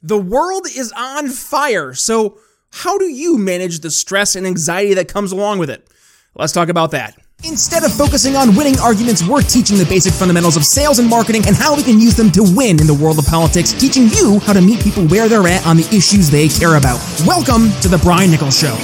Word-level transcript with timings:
The 0.00 0.16
world 0.16 0.68
is 0.76 0.92
on 0.96 1.28
fire, 1.28 1.92
so 1.92 2.38
how 2.70 2.98
do 2.98 3.06
you 3.06 3.36
manage 3.36 3.80
the 3.80 3.90
stress 3.90 4.36
and 4.36 4.46
anxiety 4.46 4.94
that 4.94 5.08
comes 5.08 5.32
along 5.32 5.58
with 5.58 5.70
it? 5.70 5.88
Let's 6.36 6.52
talk 6.52 6.68
about 6.68 6.92
that. 6.92 7.18
Instead 7.42 7.82
of 7.82 7.92
focusing 7.92 8.36
on 8.36 8.54
winning 8.54 8.78
arguments, 8.78 9.26
we're 9.26 9.42
teaching 9.42 9.76
the 9.76 9.84
basic 9.86 10.12
fundamentals 10.12 10.56
of 10.56 10.64
sales 10.64 11.00
and 11.00 11.10
marketing 11.10 11.42
and 11.48 11.56
how 11.56 11.74
we 11.74 11.82
can 11.82 11.98
use 11.98 12.14
them 12.14 12.30
to 12.30 12.46
win 12.46 12.78
in 12.78 12.86
the 12.86 12.94
world 12.94 13.18
of 13.18 13.26
politics, 13.26 13.72
teaching 13.72 14.06
you 14.14 14.38
how 14.46 14.52
to 14.52 14.60
meet 14.60 14.78
people 14.84 15.02
where 15.08 15.28
they're 15.28 15.48
at 15.48 15.66
on 15.66 15.76
the 15.76 15.88
issues 15.90 16.30
they 16.30 16.46
care 16.46 16.76
about. 16.76 17.02
Welcome 17.26 17.74
to 17.82 17.88
The 17.88 17.98
Brian 17.98 18.30
Nichols 18.30 18.56
Show. 18.56 18.78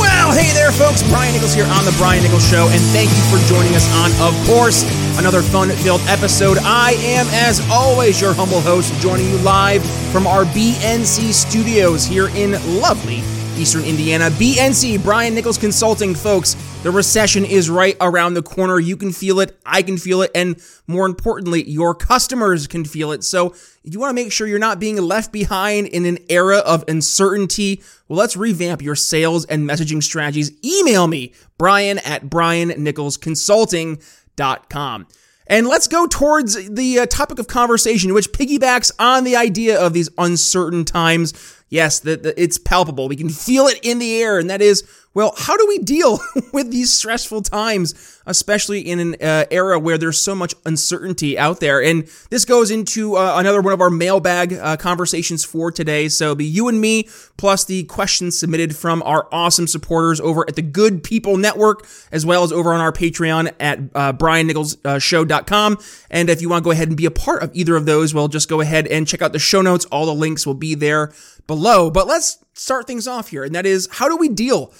Well, 0.00 0.32
hey 0.32 0.48
there, 0.56 0.72
folks. 0.72 1.04
Brian 1.12 1.34
Nichols 1.34 1.52
here 1.52 1.68
on 1.76 1.84
The 1.84 1.92
Brian 2.00 2.22
Nichols 2.22 2.48
Show, 2.48 2.72
and 2.72 2.80
thank 2.96 3.10
you 3.12 3.22
for 3.28 3.36
joining 3.52 3.76
us 3.76 3.84
on, 4.00 4.08
of 4.24 4.32
course, 4.48 4.80
another 5.18 5.42
fun 5.42 5.68
filled 5.70 6.00
episode. 6.02 6.58
I 6.62 6.92
am, 6.92 7.26
as 7.30 7.60
always, 7.70 8.20
your 8.20 8.32
humble 8.34 8.60
host, 8.60 8.92
joining 9.00 9.28
you 9.28 9.38
live 9.38 9.84
from 10.10 10.26
our 10.26 10.44
BNC 10.44 11.32
studios 11.32 12.04
here 12.04 12.28
in 12.28 12.52
lovely 12.80 13.22
Eastern 13.56 13.84
Indiana. 13.84 14.30
BNC, 14.30 15.02
Brian 15.02 15.34
Nichols 15.34 15.58
Consulting, 15.58 16.14
folks. 16.14 16.54
The 16.82 16.90
recession 16.90 17.44
is 17.44 17.70
right 17.70 17.96
around 18.00 18.34
the 18.34 18.42
corner. 18.42 18.80
You 18.80 18.96
can 18.96 19.12
feel 19.12 19.38
it, 19.40 19.56
I 19.64 19.82
can 19.82 19.98
feel 19.98 20.22
it, 20.22 20.30
and 20.34 20.60
more 20.88 21.06
importantly, 21.06 21.62
your 21.68 21.94
customers 21.94 22.66
can 22.66 22.84
feel 22.84 23.12
it. 23.12 23.22
So, 23.22 23.54
you 23.84 24.00
want 24.00 24.10
to 24.10 24.14
make 24.14 24.32
sure 24.32 24.46
you're 24.46 24.58
not 24.58 24.80
being 24.80 24.96
left 24.96 25.32
behind 25.32 25.88
in 25.88 26.06
an 26.06 26.18
era 26.28 26.58
of 26.58 26.84
uncertainty. 26.88 27.82
Well, 28.08 28.18
let's 28.18 28.36
revamp 28.36 28.82
your 28.82 28.94
sales 28.94 29.44
and 29.44 29.68
messaging 29.68 30.02
strategies. 30.02 30.52
Email 30.64 31.06
me, 31.06 31.32
Brian 31.58 31.98
at 31.98 32.28
briannicholsconsulting.com. 34.36 35.06
And 35.48 35.66
let's 35.66 35.88
go 35.88 36.06
towards 36.06 36.68
the 36.68 37.00
uh, 37.00 37.06
topic 37.06 37.38
of 37.38 37.48
conversation, 37.48 38.14
which 38.14 38.32
piggybacks 38.32 38.92
on 38.98 39.24
the 39.24 39.36
idea 39.36 39.78
of 39.78 39.92
these 39.92 40.08
uncertain 40.16 40.84
times. 40.84 41.32
Yes, 41.72 42.00
the, 42.00 42.16
the, 42.16 42.40
it's 42.40 42.58
palpable. 42.58 43.08
We 43.08 43.16
can 43.16 43.30
feel 43.30 43.66
it 43.66 43.80
in 43.82 43.98
the 43.98 44.20
air, 44.20 44.38
and 44.38 44.50
that 44.50 44.60
is 44.60 44.84
well, 45.14 45.34
how 45.36 45.58
do 45.58 45.66
we 45.68 45.78
deal 45.78 46.18
with 46.52 46.70
these 46.70 46.90
stressful 46.92 47.42
times, 47.42 48.20
especially 48.24 48.80
in 48.80 48.98
an 48.98 49.16
uh, 49.20 49.44
era 49.50 49.78
where 49.78 49.98
there's 49.98 50.20
so 50.20 50.34
much 50.34 50.54
uncertainty 50.64 51.38
out 51.38 51.60
there? 51.60 51.82
And 51.82 52.08
this 52.30 52.46
goes 52.46 52.70
into 52.70 53.16
uh, 53.16 53.34
another 53.36 53.60
one 53.60 53.74
of 53.74 53.80
our 53.80 53.90
mailbag 53.90 54.54
uh, 54.54 54.76
conversations 54.78 55.44
for 55.44 55.70
today. 55.70 56.08
So 56.08 56.34
be 56.34 56.46
you 56.46 56.68
and 56.68 56.80
me, 56.80 57.08
plus 57.36 57.64
the 57.64 57.84
questions 57.84 58.38
submitted 58.38 58.74
from 58.74 59.02
our 59.02 59.28
awesome 59.32 59.66
supporters 59.66 60.18
over 60.20 60.46
at 60.48 60.56
the 60.56 60.62
Good 60.62 61.04
People 61.04 61.36
Network, 61.36 61.86
as 62.10 62.24
well 62.24 62.42
as 62.42 62.50
over 62.50 62.72
on 62.72 62.80
our 62.80 62.92
Patreon 62.92 63.52
at 63.60 63.80
uh, 63.94 64.12
briannicholsshow.com. 64.14 65.78
And 66.10 66.30
if 66.30 66.40
you 66.40 66.48
want 66.48 66.62
to 66.62 66.64
go 66.64 66.70
ahead 66.70 66.88
and 66.88 66.96
be 66.96 67.06
a 67.06 67.10
part 67.10 67.42
of 67.42 67.50
either 67.54 67.76
of 67.76 67.84
those, 67.84 68.14
well, 68.14 68.28
just 68.28 68.48
go 68.48 68.62
ahead 68.62 68.86
and 68.86 69.06
check 69.06 69.20
out 69.20 69.34
the 69.34 69.38
show 69.38 69.60
notes. 69.60 69.84
All 69.86 70.06
the 70.06 70.14
links 70.14 70.46
will 70.46 70.54
be 70.54 70.74
there 70.74 71.12
below. 71.46 71.90
But 71.90 72.06
let's 72.06 72.44
start 72.54 72.86
things 72.86 73.06
off 73.08 73.28
here, 73.28 73.44
and 73.44 73.54
that 73.54 73.66
is 73.66 73.88
how 73.92 74.08
do 74.08 74.16
we 74.16 74.28
deal 74.28 74.72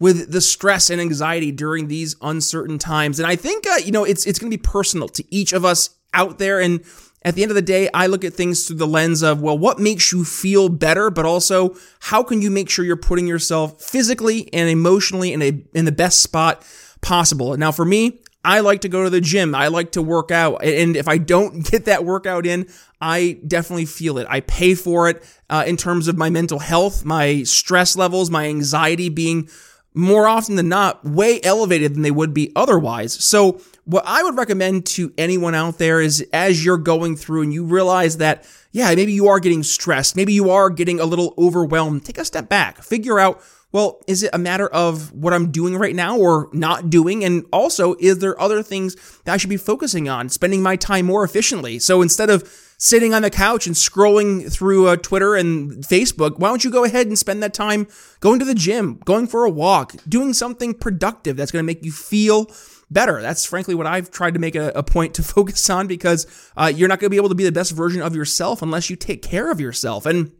with 0.00 0.32
the 0.32 0.40
stress 0.40 0.90
and 0.90 1.00
anxiety 1.00 1.52
during 1.52 1.88
these 1.88 2.16
uncertain 2.22 2.78
times. 2.78 3.20
And 3.20 3.28
I 3.28 3.36
think, 3.36 3.66
uh, 3.66 3.76
you 3.84 3.92
know, 3.92 4.04
it's, 4.04 4.26
it's 4.26 4.38
going 4.38 4.50
to 4.50 4.56
be 4.56 4.62
personal 4.62 5.08
to 5.10 5.24
each 5.34 5.52
of 5.52 5.64
us 5.64 5.90
out 6.14 6.38
there. 6.38 6.58
And 6.58 6.82
at 7.22 7.34
the 7.34 7.42
end 7.42 7.50
of 7.50 7.54
the 7.54 7.62
day, 7.62 7.90
I 7.92 8.06
look 8.06 8.24
at 8.24 8.32
things 8.32 8.66
through 8.66 8.78
the 8.78 8.86
lens 8.86 9.22
of, 9.22 9.42
well, 9.42 9.58
what 9.58 9.78
makes 9.78 10.10
you 10.10 10.24
feel 10.24 10.70
better, 10.70 11.10
but 11.10 11.26
also 11.26 11.76
how 12.00 12.22
can 12.22 12.40
you 12.40 12.50
make 12.50 12.70
sure 12.70 12.82
you're 12.82 12.96
putting 12.96 13.26
yourself 13.26 13.80
physically 13.80 14.48
and 14.54 14.70
emotionally 14.70 15.34
in 15.34 15.42
a, 15.42 15.62
in 15.74 15.84
the 15.84 15.92
best 15.92 16.22
spot 16.22 16.64
possible. 17.02 17.54
Now, 17.58 17.70
for 17.70 17.84
me, 17.84 18.20
I 18.44 18.60
like 18.60 18.82
to 18.82 18.88
go 18.88 19.04
to 19.04 19.10
the 19.10 19.20
gym. 19.20 19.54
I 19.54 19.68
like 19.68 19.92
to 19.92 20.02
work 20.02 20.30
out. 20.30 20.64
And 20.64 20.96
if 20.96 21.08
I 21.08 21.18
don't 21.18 21.64
get 21.70 21.84
that 21.84 22.04
workout 22.04 22.46
in, 22.46 22.68
I 23.00 23.38
definitely 23.46 23.86
feel 23.86 24.18
it. 24.18 24.26
I 24.30 24.40
pay 24.40 24.74
for 24.74 25.08
it 25.08 25.22
uh, 25.48 25.64
in 25.66 25.76
terms 25.76 26.08
of 26.08 26.16
my 26.16 26.30
mental 26.30 26.58
health, 26.58 27.04
my 27.04 27.42
stress 27.42 27.96
levels, 27.96 28.30
my 28.30 28.46
anxiety 28.46 29.08
being 29.08 29.48
more 29.92 30.28
often 30.28 30.54
than 30.54 30.68
not 30.68 31.04
way 31.04 31.40
elevated 31.42 31.94
than 31.94 32.02
they 32.02 32.10
would 32.10 32.32
be 32.32 32.52
otherwise. 32.54 33.12
So 33.12 33.60
what 33.84 34.04
I 34.06 34.22
would 34.22 34.36
recommend 34.36 34.86
to 34.86 35.12
anyone 35.18 35.54
out 35.54 35.78
there 35.78 36.00
is 36.00 36.24
as 36.32 36.64
you're 36.64 36.78
going 36.78 37.16
through 37.16 37.42
and 37.42 37.52
you 37.52 37.64
realize 37.64 38.18
that, 38.18 38.48
yeah, 38.70 38.94
maybe 38.94 39.12
you 39.12 39.26
are 39.28 39.40
getting 39.40 39.64
stressed, 39.64 40.14
maybe 40.14 40.32
you 40.32 40.50
are 40.50 40.70
getting 40.70 41.00
a 41.00 41.04
little 41.04 41.34
overwhelmed, 41.36 42.04
take 42.04 42.18
a 42.18 42.24
step 42.24 42.48
back, 42.48 42.82
figure 42.82 43.18
out, 43.18 43.42
well, 43.72 44.00
is 44.06 44.22
it 44.22 44.30
a 44.32 44.38
matter 44.38 44.66
of 44.68 45.12
what 45.12 45.32
I'm 45.32 45.52
doing 45.52 45.76
right 45.76 45.94
now 45.94 46.18
or 46.18 46.48
not 46.52 46.90
doing? 46.90 47.24
And 47.24 47.44
also, 47.52 47.94
is 48.00 48.18
there 48.18 48.40
other 48.40 48.62
things 48.62 48.96
that 49.24 49.34
I 49.34 49.36
should 49.36 49.50
be 49.50 49.56
focusing 49.56 50.08
on, 50.08 50.28
spending 50.28 50.62
my 50.62 50.76
time 50.76 51.06
more 51.06 51.22
efficiently? 51.22 51.78
So 51.78 52.02
instead 52.02 52.30
of 52.30 52.42
sitting 52.78 53.14
on 53.14 53.22
the 53.22 53.30
couch 53.30 53.66
and 53.66 53.76
scrolling 53.76 54.50
through 54.52 54.88
uh, 54.88 54.96
Twitter 54.96 55.36
and 55.36 55.84
Facebook, 55.84 56.38
why 56.38 56.48
don't 56.48 56.64
you 56.64 56.70
go 56.70 56.82
ahead 56.82 57.06
and 57.06 57.18
spend 57.18 57.42
that 57.42 57.54
time 57.54 57.86
going 58.18 58.40
to 58.40 58.44
the 58.44 58.54
gym, 58.54 59.00
going 59.04 59.28
for 59.28 59.44
a 59.44 59.50
walk, 59.50 59.94
doing 60.08 60.32
something 60.32 60.74
productive 60.74 61.36
that's 61.36 61.52
going 61.52 61.62
to 61.62 61.66
make 61.66 61.84
you 61.84 61.92
feel 61.92 62.50
better. 62.90 63.22
That's 63.22 63.44
frankly 63.44 63.76
what 63.76 63.86
I've 63.86 64.10
tried 64.10 64.34
to 64.34 64.40
make 64.40 64.56
a, 64.56 64.72
a 64.74 64.82
point 64.82 65.14
to 65.14 65.22
focus 65.22 65.70
on 65.70 65.86
because 65.86 66.26
uh, 66.56 66.72
you're 66.74 66.88
not 66.88 66.98
going 66.98 67.06
to 67.06 67.10
be 67.10 67.18
able 67.18 67.28
to 67.28 67.34
be 67.36 67.44
the 67.44 67.52
best 67.52 67.70
version 67.70 68.02
of 68.02 68.16
yourself 68.16 68.62
unless 68.62 68.90
you 68.90 68.96
take 68.96 69.22
care 69.22 69.50
of 69.52 69.60
yourself. 69.60 70.06
And 70.06 70.32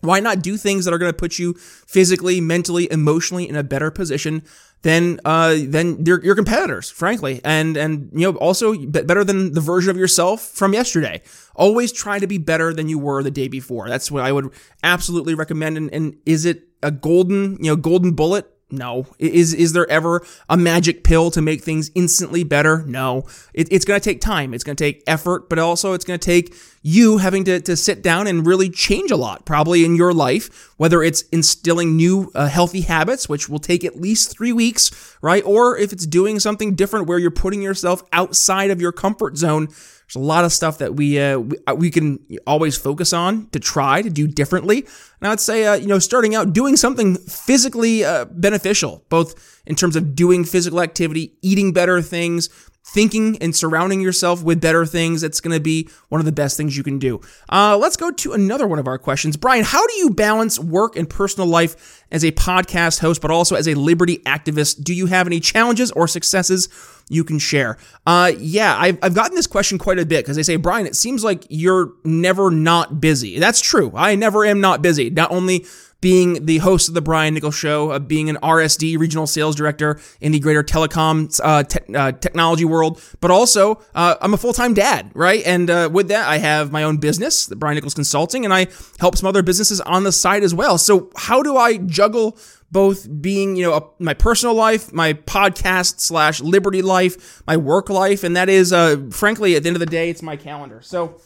why 0.00 0.20
not 0.20 0.42
do 0.42 0.56
things 0.56 0.84
that 0.84 0.94
are 0.94 0.98
going 0.98 1.12
to 1.12 1.16
put 1.16 1.38
you 1.38 1.54
physically, 1.54 2.40
mentally, 2.40 2.90
emotionally 2.90 3.48
in 3.48 3.56
a 3.56 3.62
better 3.62 3.90
position 3.90 4.42
than 4.82 5.20
uh, 5.24 5.56
than 5.66 6.04
your, 6.04 6.22
your 6.24 6.34
competitors, 6.34 6.90
frankly, 6.90 7.40
and 7.44 7.76
and 7.76 8.10
you 8.12 8.30
know 8.30 8.38
also 8.38 8.74
better 8.86 9.24
than 9.24 9.52
the 9.52 9.60
version 9.60 9.90
of 9.90 9.96
yourself 9.96 10.40
from 10.40 10.72
yesterday. 10.72 11.20
Always 11.54 11.92
try 11.92 12.18
to 12.18 12.26
be 12.26 12.38
better 12.38 12.72
than 12.72 12.88
you 12.88 12.98
were 12.98 13.22
the 13.22 13.30
day 13.30 13.48
before. 13.48 13.88
That's 13.88 14.10
what 14.10 14.22
I 14.22 14.30
would 14.30 14.52
absolutely 14.84 15.34
recommend. 15.34 15.76
And, 15.76 15.92
and 15.92 16.16
is 16.24 16.44
it 16.44 16.68
a 16.82 16.90
golden 16.90 17.56
you 17.62 17.70
know 17.70 17.76
golden 17.76 18.12
bullet? 18.12 18.54
No. 18.70 19.06
Is 19.18 19.54
is 19.54 19.72
there 19.72 19.90
ever 19.90 20.24
a 20.48 20.56
magic 20.56 21.02
pill 21.02 21.30
to 21.30 21.40
make 21.40 21.62
things 21.62 21.90
instantly 21.94 22.44
better? 22.44 22.84
No. 22.86 23.24
It, 23.54 23.68
it's 23.72 23.86
going 23.86 23.98
to 23.98 24.04
take 24.04 24.20
time. 24.20 24.52
It's 24.52 24.62
going 24.62 24.76
to 24.76 24.84
take 24.84 25.02
effort, 25.06 25.48
but 25.48 25.58
also 25.58 25.94
it's 25.94 26.04
going 26.04 26.20
to 26.20 26.24
take 26.24 26.54
you 26.82 27.18
having 27.18 27.44
to, 27.44 27.60
to 27.60 27.76
sit 27.76 28.02
down 28.02 28.26
and 28.26 28.46
really 28.46 28.68
change 28.68 29.10
a 29.10 29.16
lot, 29.16 29.44
probably 29.44 29.84
in 29.84 29.96
your 29.96 30.12
life, 30.12 30.72
whether 30.76 31.02
it's 31.02 31.22
instilling 31.32 31.96
new 31.96 32.30
uh, 32.34 32.46
healthy 32.48 32.82
habits, 32.82 33.28
which 33.28 33.48
will 33.48 33.58
take 33.58 33.84
at 33.84 34.00
least 34.00 34.30
three 34.36 34.52
weeks, 34.52 35.16
right? 35.22 35.42
Or 35.44 35.76
if 35.76 35.92
it's 35.92 36.06
doing 36.06 36.38
something 36.38 36.74
different 36.74 37.06
where 37.06 37.18
you're 37.18 37.30
putting 37.30 37.62
yourself 37.62 38.02
outside 38.12 38.70
of 38.70 38.80
your 38.80 38.92
comfort 38.92 39.36
zone 39.38 39.68
there's 40.08 40.22
a 40.22 40.26
lot 40.26 40.46
of 40.46 40.52
stuff 40.52 40.78
that 40.78 40.94
we, 40.94 41.20
uh, 41.20 41.38
we, 41.38 41.56
uh, 41.66 41.74
we 41.74 41.90
can 41.90 42.18
always 42.46 42.78
focus 42.78 43.12
on 43.12 43.48
to 43.50 43.60
try 43.60 44.00
to 44.00 44.08
do 44.08 44.26
differently. 44.26 44.78
And 45.20 45.26
I 45.26 45.28
would 45.28 45.40
say, 45.40 45.66
uh, 45.66 45.74
you 45.74 45.86
know, 45.86 45.98
starting 45.98 46.34
out 46.34 46.54
doing 46.54 46.76
something 46.76 47.16
physically 47.16 48.04
uh, 48.04 48.24
beneficial, 48.30 49.04
both 49.10 49.60
in 49.66 49.74
terms 49.74 49.96
of 49.96 50.14
doing 50.14 50.44
physical 50.44 50.80
activity, 50.80 51.34
eating 51.42 51.74
better 51.74 52.00
things, 52.00 52.48
thinking 52.88 53.36
and 53.40 53.54
surrounding 53.54 54.00
yourself 54.00 54.42
with 54.42 54.60
better 54.60 54.86
things. 54.86 55.22
It's 55.22 55.40
going 55.40 55.54
to 55.54 55.60
be 55.60 55.88
one 56.08 56.20
of 56.20 56.24
the 56.24 56.32
best 56.32 56.56
things 56.56 56.76
you 56.76 56.82
can 56.82 56.98
do. 56.98 57.20
Uh, 57.48 57.76
let's 57.76 57.96
go 57.96 58.10
to 58.10 58.32
another 58.32 58.66
one 58.66 58.78
of 58.78 58.86
our 58.86 58.98
questions. 58.98 59.36
Brian, 59.36 59.64
how 59.64 59.86
do 59.86 59.94
you 59.94 60.10
balance 60.10 60.58
work 60.58 60.96
and 60.96 61.08
personal 61.08 61.46
life 61.46 62.04
as 62.10 62.24
a 62.24 62.32
podcast 62.32 63.00
host, 63.00 63.20
but 63.20 63.30
also 63.30 63.56
as 63.56 63.68
a 63.68 63.74
liberty 63.74 64.18
activist? 64.18 64.82
Do 64.82 64.94
you 64.94 65.06
have 65.06 65.26
any 65.26 65.40
challenges 65.40 65.92
or 65.92 66.08
successes? 66.08 66.68
you 67.08 67.24
can 67.24 67.38
share. 67.38 67.78
Uh, 68.06 68.32
yeah, 68.38 68.76
I've, 68.78 68.98
I've 69.02 69.14
gotten 69.14 69.34
this 69.34 69.46
question 69.46 69.78
quite 69.78 69.98
a 69.98 70.06
bit 70.06 70.24
because 70.24 70.36
they 70.36 70.42
say, 70.42 70.56
Brian, 70.56 70.86
it 70.86 70.96
seems 70.96 71.24
like 71.24 71.46
you're 71.48 71.92
never 72.04 72.50
not 72.50 73.00
busy. 73.00 73.38
That's 73.38 73.60
true. 73.60 73.92
I 73.94 74.14
never 74.14 74.44
am 74.44 74.60
not 74.60 74.82
busy. 74.82 75.10
Not 75.10 75.30
only 75.30 75.64
being 76.00 76.46
the 76.46 76.58
host 76.58 76.88
of 76.88 76.94
the 76.94 77.00
Brian 77.00 77.34
Nichols 77.34 77.56
Show, 77.56 77.90
uh, 77.90 77.98
being 77.98 78.30
an 78.30 78.36
RSD 78.36 78.98
regional 78.98 79.26
sales 79.26 79.56
director 79.56 80.00
in 80.20 80.32
the 80.32 80.38
greater 80.38 80.62
telecom 80.62 81.38
uh, 81.42 81.64
te- 81.64 81.94
uh, 81.94 82.12
technology 82.12 82.64
world, 82.64 83.02
but 83.20 83.30
also 83.30 83.82
uh, 83.94 84.14
I'm 84.20 84.32
a 84.32 84.36
full 84.36 84.52
time 84.52 84.74
dad, 84.74 85.10
right? 85.14 85.42
And 85.44 85.68
uh, 85.68 85.90
with 85.92 86.08
that, 86.08 86.28
I 86.28 86.38
have 86.38 86.70
my 86.70 86.84
own 86.84 86.98
business, 86.98 87.46
the 87.46 87.56
Brian 87.56 87.74
Nichols 87.74 87.94
Consulting, 87.94 88.44
and 88.44 88.54
I 88.54 88.68
help 89.00 89.16
some 89.16 89.26
other 89.26 89.42
businesses 89.42 89.80
on 89.80 90.04
the 90.04 90.12
side 90.12 90.42
as 90.44 90.54
well. 90.54 90.78
So 90.78 91.10
how 91.16 91.42
do 91.42 91.56
I 91.56 91.78
juggle? 91.78 92.38
both 92.70 93.08
being, 93.22 93.56
you 93.56 93.64
know, 93.64 93.74
a, 93.74 94.02
my 94.02 94.12
personal 94.12 94.54
life, 94.54 94.92
my 94.92 95.14
podcast 95.14 96.00
slash 96.00 96.40
liberty 96.40 96.82
life, 96.82 97.42
my 97.46 97.56
work 97.56 97.88
life, 97.88 98.24
and 98.24 98.36
that 98.36 98.50
is, 98.50 98.74
uh, 98.74 98.96
frankly, 99.10 99.56
at 99.56 99.62
the 99.62 99.68
end 99.68 99.76
of 99.76 99.80
the 99.80 99.86
day, 99.86 100.10
it's 100.10 100.22
my 100.22 100.36
calendar. 100.36 100.82
So 100.82 101.18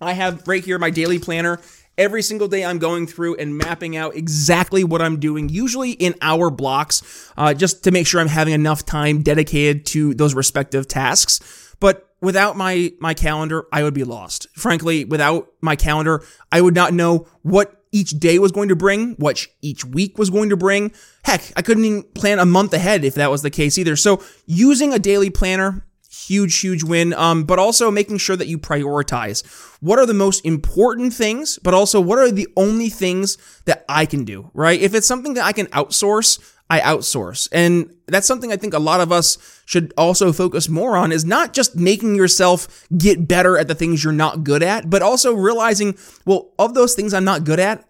I 0.00 0.12
have 0.12 0.46
right 0.46 0.62
here 0.62 0.78
my 0.78 0.90
daily 0.90 1.18
planner. 1.18 1.60
Every 1.96 2.22
single 2.22 2.48
day, 2.48 2.64
I'm 2.64 2.78
going 2.78 3.06
through 3.06 3.36
and 3.36 3.56
mapping 3.56 3.96
out 3.96 4.16
exactly 4.16 4.82
what 4.82 5.00
I'm 5.00 5.20
doing, 5.20 5.48
usually 5.48 5.92
in 5.92 6.16
hour 6.20 6.50
blocks, 6.50 7.30
uh, 7.36 7.54
just 7.54 7.84
to 7.84 7.92
make 7.92 8.06
sure 8.06 8.20
I'm 8.20 8.26
having 8.26 8.52
enough 8.52 8.84
time 8.84 9.22
dedicated 9.22 9.86
to 9.86 10.12
those 10.14 10.34
respective 10.34 10.88
tasks. 10.88 11.74
But 11.78 12.08
without 12.20 12.56
my 12.56 12.92
my 12.98 13.14
calendar, 13.14 13.66
I 13.72 13.84
would 13.84 13.94
be 13.94 14.02
lost. 14.02 14.48
Frankly, 14.54 15.04
without 15.04 15.48
my 15.60 15.76
calendar, 15.76 16.24
I 16.50 16.60
would 16.60 16.74
not 16.74 16.92
know 16.92 17.28
what 17.42 17.84
each 17.92 18.10
day 18.10 18.40
was 18.40 18.50
going 18.50 18.70
to 18.70 18.76
bring, 18.76 19.14
what 19.14 19.46
each 19.62 19.84
week 19.84 20.18
was 20.18 20.30
going 20.30 20.50
to 20.50 20.56
bring. 20.56 20.90
Heck, 21.24 21.52
I 21.56 21.62
couldn't 21.62 21.84
even 21.84 22.02
plan 22.14 22.40
a 22.40 22.44
month 22.44 22.74
ahead 22.74 23.04
if 23.04 23.14
that 23.14 23.30
was 23.30 23.42
the 23.42 23.50
case 23.50 23.78
either. 23.78 23.94
So 23.94 24.20
using 24.46 24.92
a 24.92 24.98
daily 24.98 25.30
planner 25.30 25.86
huge, 26.14 26.60
huge 26.60 26.82
win. 26.82 27.12
Um, 27.14 27.44
but 27.44 27.58
also 27.58 27.90
making 27.90 28.18
sure 28.18 28.36
that 28.36 28.46
you 28.46 28.58
prioritize 28.58 29.44
what 29.80 29.98
are 29.98 30.06
the 30.06 30.14
most 30.14 30.44
important 30.44 31.12
things, 31.12 31.58
but 31.62 31.74
also 31.74 32.00
what 32.00 32.18
are 32.18 32.30
the 32.30 32.48
only 32.56 32.88
things 32.88 33.36
that 33.64 33.84
I 33.88 34.06
can 34.06 34.24
do, 34.24 34.50
right? 34.54 34.80
If 34.80 34.94
it's 34.94 35.06
something 35.06 35.34
that 35.34 35.44
I 35.44 35.52
can 35.52 35.66
outsource, 35.66 36.38
I 36.70 36.80
outsource. 36.80 37.48
And 37.52 37.92
that's 38.06 38.26
something 38.26 38.52
I 38.52 38.56
think 38.56 38.74
a 38.74 38.78
lot 38.78 39.00
of 39.00 39.12
us 39.12 39.62
should 39.66 39.92
also 39.98 40.32
focus 40.32 40.68
more 40.68 40.96
on 40.96 41.12
is 41.12 41.24
not 41.24 41.52
just 41.52 41.76
making 41.76 42.14
yourself 42.14 42.86
get 42.96 43.28
better 43.28 43.58
at 43.58 43.68
the 43.68 43.74
things 43.74 44.02
you're 44.02 44.12
not 44.12 44.44
good 44.44 44.62
at, 44.62 44.88
but 44.88 45.02
also 45.02 45.34
realizing, 45.34 45.96
well, 46.24 46.52
of 46.58 46.74
those 46.74 46.94
things 46.94 47.12
I'm 47.12 47.24
not 47.24 47.44
good 47.44 47.60
at, 47.60 47.86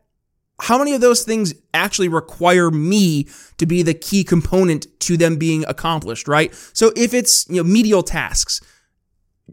how 0.60 0.78
many 0.78 0.94
of 0.94 1.00
those 1.00 1.24
things 1.24 1.52
actually 1.72 2.08
require 2.08 2.70
me 2.70 3.28
to 3.58 3.66
be 3.66 3.82
the 3.82 3.94
key 3.94 4.22
component 4.22 4.86
to 5.00 5.16
them 5.16 5.36
being 5.36 5.64
accomplished, 5.66 6.28
right? 6.28 6.54
So 6.72 6.92
if 6.96 7.12
it's, 7.12 7.48
you 7.48 7.56
know, 7.56 7.64
medial 7.64 8.02
tasks, 8.02 8.60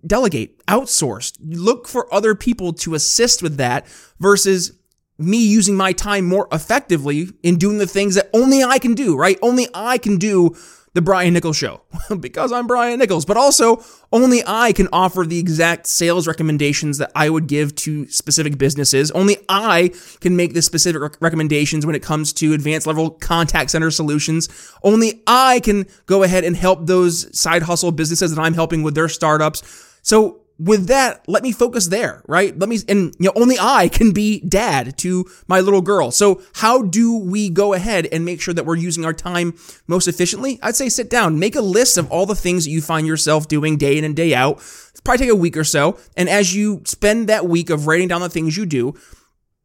delegate, 0.05 0.63
outsource, 0.67 1.35
look 1.41 1.87
for 1.87 2.13
other 2.13 2.35
people 2.35 2.73
to 2.73 2.93
assist 2.93 3.41
with 3.41 3.57
that 3.57 3.87
versus 4.19 4.77
me 5.17 5.37
using 5.37 5.75
my 5.75 5.93
time 5.93 6.25
more 6.25 6.47
effectively 6.51 7.29
in 7.43 7.57
doing 7.57 7.77
the 7.77 7.87
things 7.87 8.15
that 8.15 8.29
only 8.33 8.63
I 8.63 8.79
can 8.79 8.93
do, 8.93 9.15
right? 9.15 9.37
Only 9.41 9.67
I 9.73 9.97
can 9.97 10.17
do 10.17 10.55
the 10.93 11.01
Brian 11.01 11.33
Nichols 11.33 11.55
show 11.55 11.81
because 12.19 12.51
I'm 12.51 12.67
Brian 12.67 12.99
Nichols, 12.99 13.25
but 13.25 13.37
also 13.37 13.83
only 14.11 14.43
I 14.45 14.73
can 14.73 14.89
offer 14.91 15.23
the 15.25 15.39
exact 15.39 15.87
sales 15.87 16.27
recommendations 16.27 16.97
that 16.97 17.11
I 17.15 17.29
would 17.29 17.47
give 17.47 17.73
to 17.75 18.07
specific 18.07 18.57
businesses. 18.57 19.09
Only 19.11 19.37
I 19.47 19.91
can 20.19 20.35
make 20.35 20.53
the 20.53 20.61
specific 20.61 21.01
rec- 21.01 21.21
recommendations 21.21 21.85
when 21.85 21.95
it 21.95 22.03
comes 22.03 22.33
to 22.33 22.53
advanced 22.53 22.87
level 22.87 23.11
contact 23.11 23.71
center 23.71 23.89
solutions. 23.89 24.49
Only 24.83 25.23
I 25.27 25.61
can 25.61 25.85
go 26.07 26.23
ahead 26.23 26.43
and 26.43 26.55
help 26.55 26.87
those 26.87 27.39
side 27.39 27.63
hustle 27.63 27.91
businesses 27.91 28.35
that 28.35 28.41
I'm 28.41 28.53
helping 28.53 28.83
with 28.83 28.95
their 28.95 29.09
startups. 29.09 29.63
So 30.01 30.40
with 30.59 30.87
that, 30.87 31.27
let 31.27 31.41
me 31.41 31.51
focus 31.51 31.87
there, 31.87 32.21
right? 32.27 32.57
Let 32.57 32.69
me, 32.69 32.77
and 32.87 33.15
you 33.19 33.25
know, 33.25 33.33
only 33.35 33.57
I 33.59 33.87
can 33.87 34.11
be 34.11 34.41
dad 34.41 34.97
to 34.99 35.25
my 35.47 35.59
little 35.59 35.81
girl. 35.81 36.11
So 36.11 36.41
how 36.55 36.83
do 36.83 37.17
we 37.17 37.49
go 37.49 37.73
ahead 37.73 38.07
and 38.11 38.23
make 38.23 38.41
sure 38.41 38.53
that 38.53 38.65
we're 38.65 38.75
using 38.75 39.03
our 39.03 39.13
time 39.13 39.55
most 39.87 40.07
efficiently? 40.07 40.59
I'd 40.61 40.75
say 40.75 40.89
sit 40.89 41.09
down, 41.09 41.39
make 41.39 41.55
a 41.55 41.61
list 41.61 41.97
of 41.97 42.11
all 42.11 42.25
the 42.25 42.35
things 42.35 42.65
that 42.65 42.71
you 42.71 42.81
find 42.81 43.07
yourself 43.07 43.47
doing 43.47 43.77
day 43.77 43.97
in 43.97 44.03
and 44.03 44.15
day 44.15 44.35
out. 44.35 44.61
Probably 45.03 45.25
take 45.25 45.33
a 45.33 45.35
week 45.35 45.57
or 45.57 45.63
so. 45.63 45.97
And 46.15 46.29
as 46.29 46.55
you 46.55 46.83
spend 46.85 47.27
that 47.27 47.47
week 47.47 47.71
of 47.71 47.87
writing 47.87 48.07
down 48.07 48.21
the 48.21 48.29
things 48.29 48.55
you 48.55 48.67
do, 48.67 48.93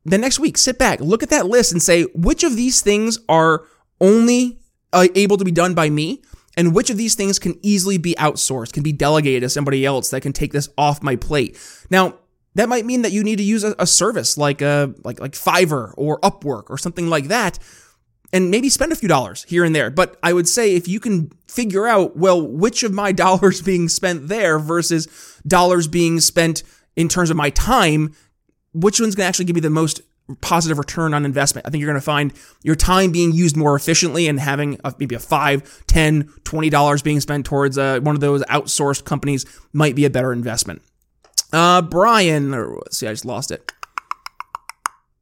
the 0.06 0.16
next 0.16 0.38
week, 0.38 0.56
sit 0.56 0.78
back, 0.78 1.00
look 1.00 1.22
at 1.22 1.30
that 1.30 1.46
list 1.46 1.72
and 1.72 1.82
say, 1.82 2.04
which 2.14 2.42
of 2.42 2.56
these 2.56 2.80
things 2.80 3.18
are 3.28 3.64
only 4.00 4.60
uh, 4.92 5.08
able 5.14 5.36
to 5.36 5.44
be 5.44 5.50
done 5.50 5.74
by 5.74 5.90
me? 5.90 6.22
And 6.56 6.75
which 6.75 6.91
of 6.91 6.97
these 6.97 7.14
things 7.14 7.38
can 7.38 7.58
easily 7.62 7.99
be 7.99 8.14
outsourced, 8.14 8.73
can 8.73 8.82
be 8.82 8.93
delegated 8.93 9.43
to 9.43 9.49
somebody 9.49 9.85
else 9.85 10.11
that 10.11 10.23
can 10.23 10.32
take 10.32 10.53
this 10.53 10.69
off 10.79 11.03
my 11.03 11.17
plate. 11.17 11.58
Now, 11.91 12.14
that 12.55 12.69
might 12.69 12.87
mean 12.87 13.03
that 13.03 13.12
you 13.12 13.23
need 13.23 13.37
to 13.37 13.43
use 13.43 13.64
a, 13.64 13.75
a 13.79 13.87
service 13.87 14.38
like 14.38 14.62
a 14.62 14.67
uh, 14.67 14.87
like 15.05 15.20
like 15.20 15.32
Fiverr 15.32 15.93
or 15.97 16.19
Upwork 16.20 16.70
or 16.70 16.79
something 16.79 17.08
like 17.08 17.29
that 17.29 17.58
and 18.32 18.50
maybe 18.50 18.69
spend 18.69 18.93
a 18.93 18.97
few 18.97 19.08
dollars 19.08 19.44
here 19.49 19.64
and 19.64 19.75
there. 19.75 19.91
But 19.91 20.19
I 20.23 20.32
would 20.32 20.49
say 20.49 20.75
if 20.75 20.88
you 20.88 21.00
can 21.00 21.31
figure 21.49 21.87
out, 21.87 22.17
well, 22.17 22.41
which 22.41 22.82
of 22.82 22.93
my 22.93 23.12
dollars 23.25 23.62
being 23.62 23.88
spent 23.88 24.29
there 24.29 24.58
versus 24.58 25.08
dollars 25.47 25.88
being 25.88 26.20
spent 26.20 26.62
in 26.97 27.08
terms 27.08 27.31
of 27.31 27.37
my 27.37 27.50
time, 27.50 28.14
which 28.73 29.00
one's 29.00 29.14
going 29.14 29.25
to 29.25 29.29
actually 29.29 29.44
give 29.44 29.55
me 29.55 29.61
the 29.61 29.70
most 29.70 30.00
positive 30.40 30.78
return 30.78 31.14
on 31.14 31.25
investment. 31.25 31.67
I 31.67 31.70
think 31.70 31.81
you're 31.81 31.90
going 31.90 32.00
to 32.00 32.05
find 32.05 32.32
your 32.62 32.75
time 32.75 33.12
being 33.12 33.32
used 33.32 33.56
more 33.56 33.76
efficiently 33.76 34.26
and 34.26 34.40
having 34.40 34.78
a, 34.84 34.93
maybe 34.99 35.14
a 35.14 35.20
five, 35.20 35.84
ten, 35.87 36.32
twenty 36.44 36.69
dollars 36.69 37.02
being 37.02 37.20
spent 37.20 37.46
towards 37.46 37.78
uh, 37.78 38.00
one 38.00 38.14
of 38.14 38.20
those 38.20 38.43
outsourced 38.44 39.05
companies 39.05 39.46
might 39.73 39.94
be 39.94 40.05
a 40.05 40.11
better 40.11 40.32
investment. 40.32 40.82
Uh, 41.52 41.81
Brian, 41.81 42.55
or, 42.55 42.82
see, 42.90 43.06
I 43.06 43.12
just 43.12 43.25
lost 43.25 43.50
it. 43.50 43.73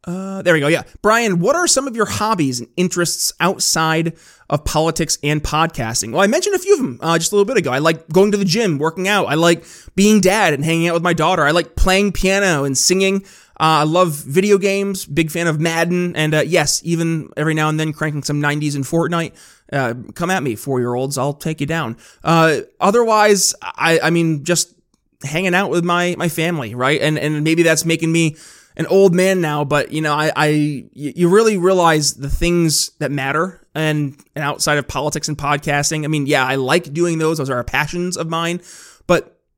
Uh, 0.06 0.42
there 0.42 0.52
we 0.52 0.60
go. 0.60 0.68
Yeah. 0.68 0.82
Brian, 1.00 1.38
what 1.38 1.56
are 1.56 1.66
some 1.66 1.86
of 1.86 1.96
your 1.96 2.04
hobbies 2.04 2.60
and 2.60 2.68
interests 2.76 3.32
outside 3.40 4.14
of 4.50 4.62
politics 4.64 5.16
and 5.22 5.42
podcasting? 5.42 6.12
Well, 6.12 6.20
I 6.20 6.26
mentioned 6.26 6.54
a 6.54 6.58
few 6.58 6.74
of 6.74 6.80
them 6.80 6.98
uh, 7.00 7.18
just 7.18 7.32
a 7.32 7.34
little 7.34 7.46
bit 7.46 7.56
ago. 7.56 7.70
I 7.70 7.78
like 7.78 8.08
going 8.08 8.30
to 8.32 8.36
the 8.36 8.44
gym, 8.44 8.78
working 8.78 9.08
out. 9.08 9.26
I 9.26 9.34
like 9.34 9.64
being 9.94 10.20
dad 10.20 10.52
and 10.52 10.62
hanging 10.62 10.88
out 10.88 10.94
with 10.94 11.02
my 11.02 11.14
daughter. 11.14 11.42
I 11.42 11.52
like 11.52 11.74
playing 11.74 12.12
piano 12.12 12.64
and 12.64 12.76
singing. 12.76 13.24
Uh, 13.60 13.80
I 13.80 13.84
love 13.84 14.12
video 14.12 14.58
games, 14.58 15.06
big 15.06 15.30
fan 15.30 15.46
of 15.46 15.60
Madden, 15.60 16.16
and 16.16 16.34
uh, 16.34 16.40
yes, 16.40 16.80
even 16.84 17.30
every 17.36 17.54
now 17.54 17.68
and 17.68 17.78
then 17.78 17.92
cranking 17.92 18.22
some 18.22 18.42
90s 18.42 18.74
in 18.74 18.82
Fortnite. 18.82 19.32
Uh, 19.72 19.94
come 20.14 20.30
at 20.30 20.42
me, 20.42 20.56
four 20.56 20.80
year 20.80 20.94
olds, 20.94 21.16
I'll 21.16 21.32
take 21.32 21.60
you 21.60 21.66
down. 21.66 21.96
Uh, 22.22 22.60
otherwise, 22.80 23.54
I, 23.62 24.00
I 24.00 24.10
mean, 24.10 24.44
just 24.44 24.74
hanging 25.22 25.54
out 25.54 25.70
with 25.70 25.84
my 25.84 26.14
my 26.18 26.28
family, 26.28 26.74
right? 26.74 27.00
And 27.00 27.18
and 27.18 27.44
maybe 27.44 27.62
that's 27.62 27.84
making 27.84 28.12
me 28.12 28.36
an 28.76 28.86
old 28.86 29.14
man 29.14 29.40
now, 29.40 29.64
but 29.64 29.92
you 29.92 30.00
know, 30.00 30.12
I, 30.12 30.32
I 30.34 30.46
you 30.92 31.28
really 31.28 31.56
realize 31.56 32.14
the 32.14 32.28
things 32.28 32.90
that 32.98 33.10
matter 33.10 33.64
and 33.74 34.16
and 34.34 34.44
outside 34.44 34.78
of 34.78 34.88
politics 34.88 35.28
and 35.28 35.38
podcasting. 35.38 36.04
I 36.04 36.08
mean, 36.08 36.26
yeah, 36.26 36.44
I 36.44 36.56
like 36.56 36.92
doing 36.92 37.18
those; 37.18 37.38
those 37.38 37.50
are 37.50 37.62
passions 37.64 38.16
of 38.16 38.28
mine, 38.28 38.60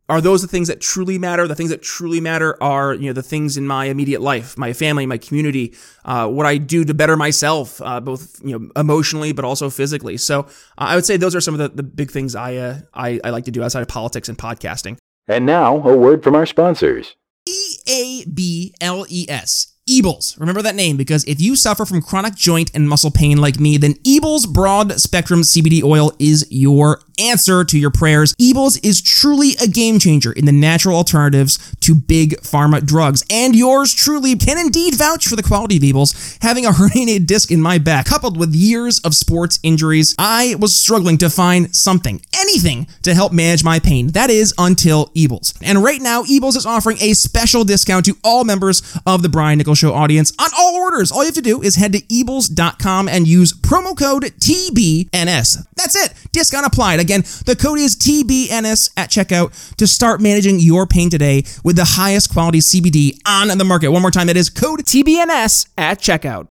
are 0.08 0.20
those 0.20 0.42
the 0.42 0.48
things 0.48 0.68
that 0.68 0.80
truly 0.80 1.18
matter? 1.18 1.48
The 1.48 1.54
things 1.54 1.70
that 1.70 1.82
truly 1.82 2.20
matter 2.20 2.56
are, 2.62 2.94
you 2.94 3.06
know, 3.06 3.12
the 3.12 3.22
things 3.22 3.56
in 3.56 3.66
my 3.66 3.86
immediate 3.86 4.20
life, 4.20 4.56
my 4.56 4.72
family, 4.72 5.04
my 5.06 5.18
community, 5.18 5.74
uh, 6.04 6.28
what 6.28 6.46
I 6.46 6.58
do 6.58 6.84
to 6.84 6.94
better 6.94 7.16
myself, 7.16 7.80
uh, 7.82 8.00
both, 8.00 8.40
you 8.44 8.58
know, 8.58 8.70
emotionally, 8.76 9.32
but 9.32 9.44
also 9.44 9.68
physically. 9.68 10.16
So 10.16 10.40
uh, 10.40 10.44
I 10.78 10.94
would 10.94 11.04
say 11.04 11.16
those 11.16 11.34
are 11.34 11.40
some 11.40 11.54
of 11.54 11.58
the, 11.58 11.68
the 11.68 11.82
big 11.82 12.10
things 12.10 12.36
I, 12.36 12.56
uh, 12.56 12.78
I, 12.94 13.20
I 13.24 13.30
like 13.30 13.44
to 13.46 13.50
do 13.50 13.62
outside 13.62 13.82
of 13.82 13.88
politics 13.88 14.28
and 14.28 14.38
podcasting. 14.38 14.96
And 15.26 15.44
now 15.44 15.76
a 15.76 15.96
word 15.96 16.22
from 16.22 16.36
our 16.36 16.46
sponsors. 16.46 17.16
E 17.48 17.76
A 17.88 18.24
B 18.26 18.74
L 18.80 19.06
E 19.08 19.26
S 19.28 19.75
Ebels. 19.88 20.38
Remember 20.40 20.62
that 20.62 20.74
name 20.74 20.96
because 20.96 21.22
if 21.24 21.40
you 21.40 21.54
suffer 21.54 21.84
from 21.84 22.02
chronic 22.02 22.34
joint 22.34 22.72
and 22.74 22.88
muscle 22.88 23.12
pain 23.12 23.38
like 23.38 23.60
me, 23.60 23.76
then 23.76 23.94
Ebels 24.04 24.52
Broad 24.52 25.00
Spectrum 25.00 25.42
CBD 25.42 25.82
Oil 25.84 26.12
is 26.18 26.44
your 26.50 27.00
answer 27.20 27.64
to 27.64 27.78
your 27.78 27.92
prayers. 27.92 28.34
Ebels 28.34 28.84
is 28.84 29.00
truly 29.00 29.52
a 29.62 29.68
game 29.68 30.00
changer 30.00 30.32
in 30.32 30.44
the 30.44 30.52
natural 30.52 30.96
alternatives 30.96 31.74
to 31.80 31.94
big 31.94 32.32
pharma 32.40 32.84
drugs. 32.84 33.24
And 33.30 33.54
yours 33.54 33.94
truly 33.94 34.34
can 34.34 34.58
indeed 34.58 34.96
vouch 34.96 35.28
for 35.28 35.36
the 35.36 35.42
quality 35.42 35.76
of 35.76 35.82
Ebels. 35.82 36.38
Having 36.42 36.66
a 36.66 36.70
herniated 36.72 37.26
disc 37.26 37.52
in 37.52 37.62
my 37.62 37.78
back, 37.78 38.06
coupled 38.06 38.36
with 38.36 38.54
years 38.54 38.98
of 39.00 39.14
sports 39.14 39.60
injuries, 39.62 40.16
I 40.18 40.56
was 40.58 40.74
struggling 40.74 41.18
to 41.18 41.30
find 41.30 41.74
something, 41.74 42.20
anything, 42.56 42.86
to 43.02 43.14
help 43.14 43.32
manage 43.32 43.64
my 43.64 43.78
pain. 43.78 44.08
That 44.08 44.30
is 44.30 44.54
until 44.58 45.06
Ebels. 45.08 45.56
And 45.62 45.82
right 45.82 46.00
now, 46.00 46.22
Ebels 46.22 46.56
is 46.56 46.66
offering 46.66 46.98
a 47.00 47.12
special 47.12 47.64
discount 47.64 48.04
to 48.06 48.16
all 48.24 48.44
members 48.44 48.98
of 49.06 49.22
the 49.22 49.28
Brian 49.28 49.58
Nichols 49.58 49.78
Show 49.78 49.92
audience 49.92 50.32
on 50.38 50.48
all 50.56 50.76
orders. 50.76 51.12
All 51.12 51.22
you 51.22 51.26
have 51.26 51.34
to 51.34 51.42
do 51.42 51.62
is 51.62 51.76
head 51.76 51.92
to 51.92 52.00
ebels.com 52.00 53.08
and 53.08 53.26
use 53.26 53.52
promo 53.52 53.96
code 53.96 54.24
TBNS. 54.24 55.66
That's 55.74 55.96
it. 55.96 56.14
Discount 56.32 56.66
applied. 56.66 57.00
Again, 57.00 57.22
the 57.44 57.56
code 57.56 57.78
is 57.78 57.96
TBNS 57.96 58.90
at 58.96 59.10
checkout 59.10 59.76
to 59.76 59.86
start 59.86 60.20
managing 60.20 60.60
your 60.60 60.86
pain 60.86 61.10
today 61.10 61.44
with 61.64 61.76
the 61.76 61.84
highest 61.84 62.32
quality 62.32 62.58
CBD 62.58 63.18
on 63.26 63.56
the 63.56 63.64
market. 63.64 63.90
One 63.90 64.02
more 64.02 64.10
time, 64.10 64.26
that 64.28 64.36
is 64.36 64.50
code 64.50 64.80
TBNS 64.80 65.68
at 65.76 66.00
checkout. 66.00 66.48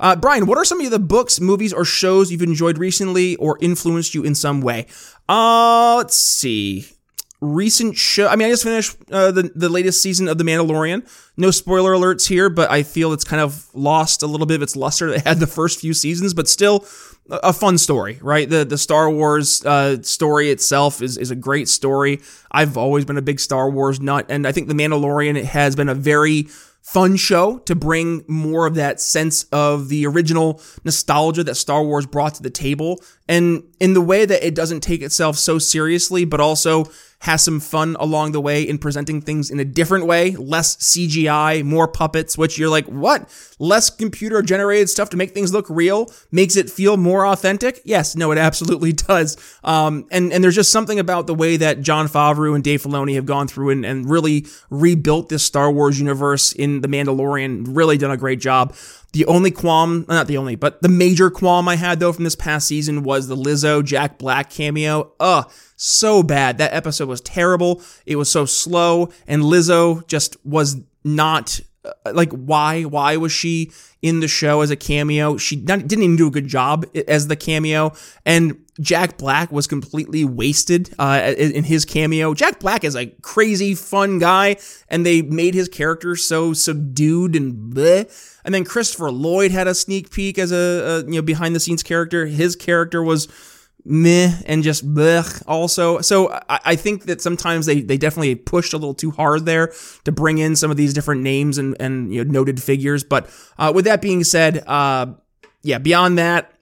Uh, 0.00 0.16
Brian, 0.16 0.46
what 0.46 0.58
are 0.58 0.64
some 0.64 0.80
of 0.80 0.90
the 0.90 0.98
books, 0.98 1.40
movies, 1.40 1.72
or 1.72 1.84
shows 1.84 2.30
you've 2.30 2.42
enjoyed 2.42 2.78
recently 2.78 3.36
or 3.36 3.58
influenced 3.60 4.14
you 4.14 4.24
in 4.24 4.34
some 4.34 4.60
way? 4.60 4.86
Uh, 5.28 5.96
let's 5.96 6.16
see 6.16 6.86
recent 7.40 7.96
show. 7.96 8.26
I 8.26 8.36
mean, 8.36 8.48
I 8.48 8.50
just 8.50 8.64
finished 8.64 8.96
uh, 9.10 9.30
the 9.30 9.50
the 9.54 9.68
latest 9.68 10.02
season 10.02 10.28
of 10.28 10.38
The 10.38 10.44
Mandalorian. 10.44 11.08
No 11.36 11.50
spoiler 11.50 11.92
alerts 11.92 12.28
here, 12.28 12.50
but 12.50 12.70
I 12.70 12.82
feel 12.82 13.12
it's 13.12 13.24
kind 13.24 13.40
of 13.40 13.68
lost 13.74 14.22
a 14.22 14.26
little 14.26 14.46
bit 14.46 14.56
of 14.56 14.62
its 14.62 14.76
luster 14.76 15.10
that 15.10 15.26
had 15.26 15.38
the 15.38 15.46
first 15.46 15.80
few 15.80 15.94
seasons, 15.94 16.34
but 16.34 16.48
still 16.48 16.84
a 17.30 17.52
fun 17.52 17.78
story, 17.78 18.18
right? 18.22 18.48
The 18.48 18.64
the 18.64 18.78
Star 18.78 19.10
Wars 19.10 19.64
uh, 19.64 20.02
story 20.02 20.50
itself 20.50 21.00
is 21.02 21.16
is 21.16 21.30
a 21.30 21.36
great 21.36 21.68
story. 21.68 22.20
I've 22.50 22.76
always 22.76 23.04
been 23.04 23.18
a 23.18 23.22
big 23.22 23.40
Star 23.40 23.70
Wars 23.70 24.00
nut, 24.00 24.26
and 24.28 24.46
I 24.46 24.52
think 24.52 24.68
The 24.68 24.74
Mandalorian 24.74 25.42
has 25.44 25.76
been 25.76 25.88
a 25.88 25.94
very 25.94 26.48
fun 26.92 27.16
show 27.16 27.58
to 27.58 27.74
bring 27.74 28.24
more 28.28 28.66
of 28.66 28.74
that 28.74 28.98
sense 28.98 29.44
of 29.52 29.90
the 29.90 30.06
original 30.06 30.58
nostalgia 30.84 31.44
that 31.44 31.54
Star 31.54 31.84
Wars 31.84 32.06
brought 32.06 32.34
to 32.36 32.42
the 32.42 32.48
table. 32.48 33.02
And 33.28 33.62
in 33.78 33.92
the 33.92 34.00
way 34.00 34.24
that 34.24 34.46
it 34.46 34.54
doesn't 34.54 34.80
take 34.80 35.02
itself 35.02 35.36
so 35.36 35.58
seriously, 35.58 36.24
but 36.24 36.40
also 36.40 36.86
has 37.20 37.42
some 37.42 37.58
fun 37.58 37.96
along 37.98 38.32
the 38.32 38.40
way 38.40 38.62
in 38.62 38.78
presenting 38.78 39.20
things 39.20 39.50
in 39.50 39.58
a 39.58 39.64
different 39.64 40.06
way, 40.06 40.30
less 40.36 40.76
CGI, 40.76 41.64
more 41.64 41.88
puppets, 41.88 42.38
which 42.38 42.58
you're 42.58 42.68
like, 42.68 42.86
what? 42.86 43.28
Less 43.58 43.90
computer 43.90 44.40
generated 44.40 44.88
stuff 44.88 45.10
to 45.10 45.16
make 45.16 45.34
things 45.34 45.52
look 45.52 45.66
real 45.68 46.12
makes 46.30 46.56
it 46.56 46.70
feel 46.70 46.96
more 46.96 47.26
authentic? 47.26 47.80
Yes, 47.84 48.14
no, 48.14 48.30
it 48.30 48.38
absolutely 48.48 48.92
does. 48.92 49.36
Um, 49.64 50.06
and, 50.10 50.32
and 50.32 50.44
there's 50.44 50.54
just 50.54 50.70
something 50.70 50.98
about 50.98 51.26
the 51.26 51.34
way 51.34 51.56
that 51.56 51.80
Jon 51.80 52.06
Favreau 52.06 52.54
and 52.54 52.62
Dave 52.62 52.82
Filoni 52.82 53.16
have 53.16 53.26
gone 53.26 53.48
through 53.48 53.70
and, 53.70 53.84
and 53.84 54.08
really 54.08 54.46
rebuilt 54.70 55.28
this 55.28 55.42
Star 55.42 55.72
Wars 55.72 55.98
universe 55.98 56.52
in 56.52 56.82
The 56.82 56.88
Mandalorian, 56.88 57.64
really 57.68 57.98
done 57.98 58.12
a 58.12 58.16
great 58.16 58.40
job. 58.40 58.74
The 59.12 59.24
only 59.24 59.50
qualm, 59.50 60.04
not 60.06 60.26
the 60.26 60.36
only, 60.36 60.54
but 60.54 60.82
the 60.82 60.88
major 60.88 61.30
qualm 61.30 61.66
I 61.66 61.76
had 61.76 61.98
though 61.98 62.12
from 62.12 62.24
this 62.24 62.36
past 62.36 62.68
season 62.68 63.02
was 63.02 63.26
the 63.26 63.36
Lizzo 63.36 63.82
Jack 63.82 64.18
Black 64.18 64.50
cameo. 64.50 65.12
Ugh, 65.18 65.50
so 65.78 66.22
bad. 66.22 66.58
That 66.58 66.74
episode 66.74 67.08
was 67.08 67.22
terrible. 67.22 67.80
It 68.04 68.16
was 68.16 68.30
so 68.30 68.44
slow, 68.44 69.10
and 69.26 69.42
Lizzo 69.42 70.06
just 70.06 70.36
was 70.44 70.76
not 71.04 71.60
uh, 71.84 72.12
like 72.12 72.32
why 72.32 72.82
why 72.82 73.16
was 73.16 73.32
she 73.32 73.70
in 74.02 74.20
the 74.20 74.28
show 74.28 74.60
as 74.60 74.70
a 74.70 74.76
cameo 74.76 75.36
she 75.36 75.54
didn't 75.56 75.92
even 75.92 76.16
do 76.16 76.26
a 76.26 76.30
good 76.30 76.48
job 76.48 76.84
as 77.06 77.28
the 77.28 77.36
cameo 77.36 77.92
and 78.26 78.64
jack 78.80 79.16
black 79.16 79.50
was 79.52 79.66
completely 79.68 80.24
wasted 80.24 80.92
uh, 80.98 81.32
in 81.38 81.64
his 81.64 81.84
cameo 81.84 82.34
jack 82.34 82.58
black 82.58 82.82
is 82.82 82.96
a 82.96 83.06
crazy 83.22 83.74
fun 83.74 84.18
guy 84.18 84.56
and 84.88 85.06
they 85.06 85.22
made 85.22 85.54
his 85.54 85.68
character 85.68 86.16
so 86.16 86.52
subdued 86.52 87.36
and 87.36 87.72
bleh. 87.72 88.38
and 88.44 88.52
then 88.52 88.64
christopher 88.64 89.10
lloyd 89.10 89.52
had 89.52 89.68
a 89.68 89.74
sneak 89.74 90.10
peek 90.10 90.36
as 90.36 90.50
a, 90.52 90.56
a 90.56 90.98
you 91.04 91.12
know 91.12 91.22
behind 91.22 91.54
the 91.54 91.60
scenes 91.60 91.82
character 91.84 92.26
his 92.26 92.56
character 92.56 93.02
was 93.02 93.28
meh 93.84 94.32
and 94.46 94.62
just 94.62 94.86
blech 94.86 95.42
also. 95.46 96.00
So 96.00 96.32
I, 96.48 96.60
I, 96.64 96.76
think 96.76 97.04
that 97.04 97.20
sometimes 97.20 97.66
they, 97.66 97.80
they 97.80 97.96
definitely 97.96 98.34
pushed 98.34 98.72
a 98.72 98.76
little 98.76 98.94
too 98.94 99.10
hard 99.10 99.46
there 99.46 99.72
to 100.04 100.12
bring 100.12 100.38
in 100.38 100.56
some 100.56 100.70
of 100.70 100.76
these 100.76 100.92
different 100.92 101.22
names 101.22 101.58
and, 101.58 101.76
and 101.80 102.12
you 102.12 102.24
know, 102.24 102.30
noted 102.30 102.62
figures. 102.62 103.04
But 103.04 103.30
uh, 103.58 103.72
with 103.74 103.86
that 103.86 104.02
being 104.02 104.24
said, 104.24 104.62
uh, 104.66 105.06
yeah, 105.62 105.78
beyond 105.78 106.18
that, 106.18 106.52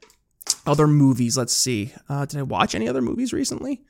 other 0.66 0.87
movies. 0.87 1.37
Let's 1.37 1.54
see. 1.54 1.92
Uh, 2.08 2.26
did 2.26 2.38
I 2.38 2.42
watch 2.42 2.75
any 2.75 2.88
other 2.88 3.02
movies 3.02 3.32
recently? 3.32 3.82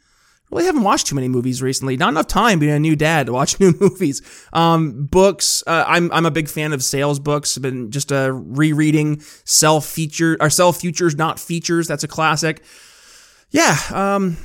Really 0.50 0.64
haven't 0.64 0.84
watched 0.84 1.08
too 1.08 1.16
many 1.16 1.28
movies 1.28 1.60
recently. 1.60 1.96
Not 1.96 2.10
enough 2.10 2.28
time 2.28 2.60
being 2.60 2.72
a 2.72 2.78
new 2.78 2.94
dad 2.94 3.26
to 3.26 3.32
watch 3.32 3.58
new 3.60 3.74
movies. 3.80 4.22
Um, 4.52 5.06
books. 5.06 5.64
Uh, 5.66 5.84
I'm 5.86 6.10
I'm 6.12 6.24
a 6.24 6.30
big 6.30 6.48
fan 6.48 6.72
of 6.72 6.84
sales 6.84 7.18
books. 7.18 7.58
I've 7.58 7.62
been 7.62 7.90
just 7.90 8.12
uh, 8.12 8.32
rereading 8.32 9.20
Sell 9.44 9.80
Feature 9.80 10.36
or 10.40 10.48
Sell 10.48 10.72
Futures 10.72 11.16
Not 11.16 11.40
Features. 11.40 11.88
That's 11.88 12.04
a 12.04 12.08
classic 12.08 12.62
yeah, 13.50 13.76
um, 13.92 14.36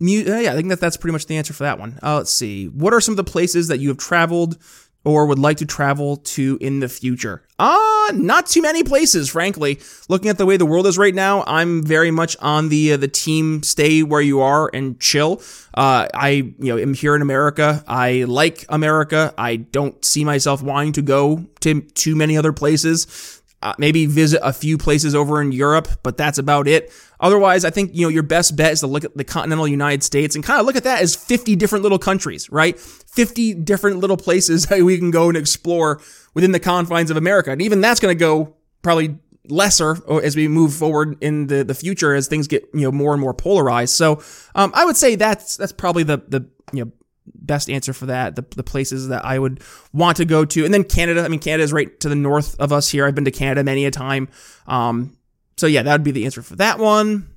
mu- 0.00 0.24
uh, 0.26 0.38
yeah, 0.38 0.52
I 0.52 0.56
think 0.56 0.68
that 0.68 0.80
that's 0.80 0.96
pretty 0.96 1.12
much 1.12 1.26
the 1.26 1.36
answer 1.36 1.52
for 1.52 1.64
that 1.64 1.78
one. 1.78 1.98
Uh, 2.02 2.16
let's 2.18 2.32
see. 2.32 2.66
What 2.66 2.92
are 2.92 3.00
some 3.00 3.12
of 3.12 3.16
the 3.16 3.24
places 3.24 3.68
that 3.68 3.78
you 3.78 3.88
have 3.88 3.98
traveled 3.98 4.58
or 5.04 5.26
would 5.26 5.38
like 5.38 5.56
to 5.56 5.66
travel 5.66 6.18
to 6.18 6.58
in 6.60 6.80
the 6.80 6.88
future? 6.88 7.42
Ah, 7.58 8.08
uh, 8.08 8.12
not 8.12 8.46
too 8.46 8.62
many 8.62 8.82
places, 8.82 9.30
frankly. 9.30 9.80
Looking 10.08 10.28
at 10.28 10.38
the 10.38 10.46
way 10.46 10.56
the 10.56 10.66
world 10.66 10.86
is 10.86 10.98
right 10.98 11.14
now, 11.14 11.44
I'm 11.46 11.82
very 11.82 12.10
much 12.10 12.36
on 12.40 12.68
the 12.68 12.94
uh, 12.94 12.96
the 12.96 13.08
team 13.08 13.62
stay 13.62 14.02
where 14.02 14.20
you 14.20 14.40
are 14.40 14.70
and 14.72 14.98
chill. 15.00 15.42
Uh, 15.74 16.08
I 16.14 16.28
you 16.30 16.54
know 16.58 16.78
am 16.78 16.94
here 16.94 17.14
in 17.14 17.22
America. 17.22 17.84
I 17.86 18.24
like 18.24 18.64
America. 18.68 19.34
I 19.38 19.56
don't 19.56 20.04
see 20.04 20.24
myself 20.24 20.62
wanting 20.62 20.92
to 20.94 21.02
go 21.02 21.46
to 21.60 21.80
too 21.80 22.16
many 22.16 22.36
other 22.36 22.52
places. 22.52 23.41
Uh, 23.62 23.74
maybe 23.78 24.06
visit 24.06 24.40
a 24.42 24.52
few 24.52 24.76
places 24.76 25.14
over 25.14 25.40
in 25.40 25.52
Europe, 25.52 25.88
but 26.02 26.16
that's 26.16 26.38
about 26.38 26.66
it. 26.66 26.92
Otherwise, 27.20 27.64
I 27.64 27.70
think, 27.70 27.92
you 27.94 28.02
know, 28.02 28.08
your 28.08 28.24
best 28.24 28.56
bet 28.56 28.72
is 28.72 28.80
to 28.80 28.88
look 28.88 29.04
at 29.04 29.16
the 29.16 29.22
continental 29.22 29.68
United 29.68 30.02
States 30.02 30.34
and 30.34 30.42
kind 30.42 30.58
of 30.58 30.66
look 30.66 30.74
at 30.74 30.82
that 30.82 31.00
as 31.00 31.14
50 31.14 31.54
different 31.54 31.84
little 31.84 31.98
countries, 31.98 32.50
right? 32.50 32.78
50 32.78 33.54
different 33.54 33.98
little 33.98 34.16
places 34.16 34.66
that 34.68 34.82
we 34.82 34.98
can 34.98 35.12
go 35.12 35.28
and 35.28 35.36
explore 35.36 36.00
within 36.34 36.50
the 36.50 36.58
confines 36.58 37.10
of 37.10 37.16
America. 37.16 37.52
And 37.52 37.62
even 37.62 37.80
that's 37.80 38.00
going 38.00 38.12
to 38.16 38.18
go 38.18 38.56
probably 38.82 39.18
lesser 39.48 39.96
as 40.22 40.34
we 40.34 40.48
move 40.48 40.74
forward 40.74 41.16
in 41.20 41.46
the, 41.46 41.62
the 41.62 41.74
future 41.74 42.14
as 42.14 42.26
things 42.26 42.48
get, 42.48 42.68
you 42.74 42.80
know, 42.80 42.92
more 42.92 43.12
and 43.12 43.20
more 43.20 43.34
polarized. 43.34 43.94
So, 43.94 44.22
um, 44.54 44.72
I 44.74 44.84
would 44.84 44.96
say 44.96 45.14
that's, 45.14 45.56
that's 45.56 45.72
probably 45.72 46.02
the, 46.02 46.18
the, 46.28 46.48
you 46.72 46.84
know, 46.84 46.92
best 47.26 47.70
answer 47.70 47.92
for 47.92 48.06
that. 48.06 48.36
The, 48.36 48.44
the 48.56 48.62
places 48.62 49.08
that 49.08 49.24
I 49.24 49.38
would 49.38 49.62
want 49.92 50.16
to 50.18 50.24
go 50.24 50.44
to. 50.44 50.64
And 50.64 50.72
then 50.72 50.84
Canada. 50.84 51.22
I 51.22 51.28
mean, 51.28 51.40
Canada 51.40 51.64
is 51.64 51.72
right 51.72 51.98
to 52.00 52.08
the 52.08 52.14
north 52.14 52.58
of 52.58 52.72
us 52.72 52.88
here. 52.88 53.06
I've 53.06 53.14
been 53.14 53.24
to 53.24 53.30
Canada 53.30 53.64
many 53.64 53.84
a 53.84 53.90
time. 53.90 54.28
Um, 54.66 55.16
so 55.56 55.66
yeah, 55.66 55.82
that 55.82 55.92
would 55.92 56.04
be 56.04 56.10
the 56.10 56.24
answer 56.24 56.42
for 56.42 56.56
that 56.56 56.78
one. 56.78 57.28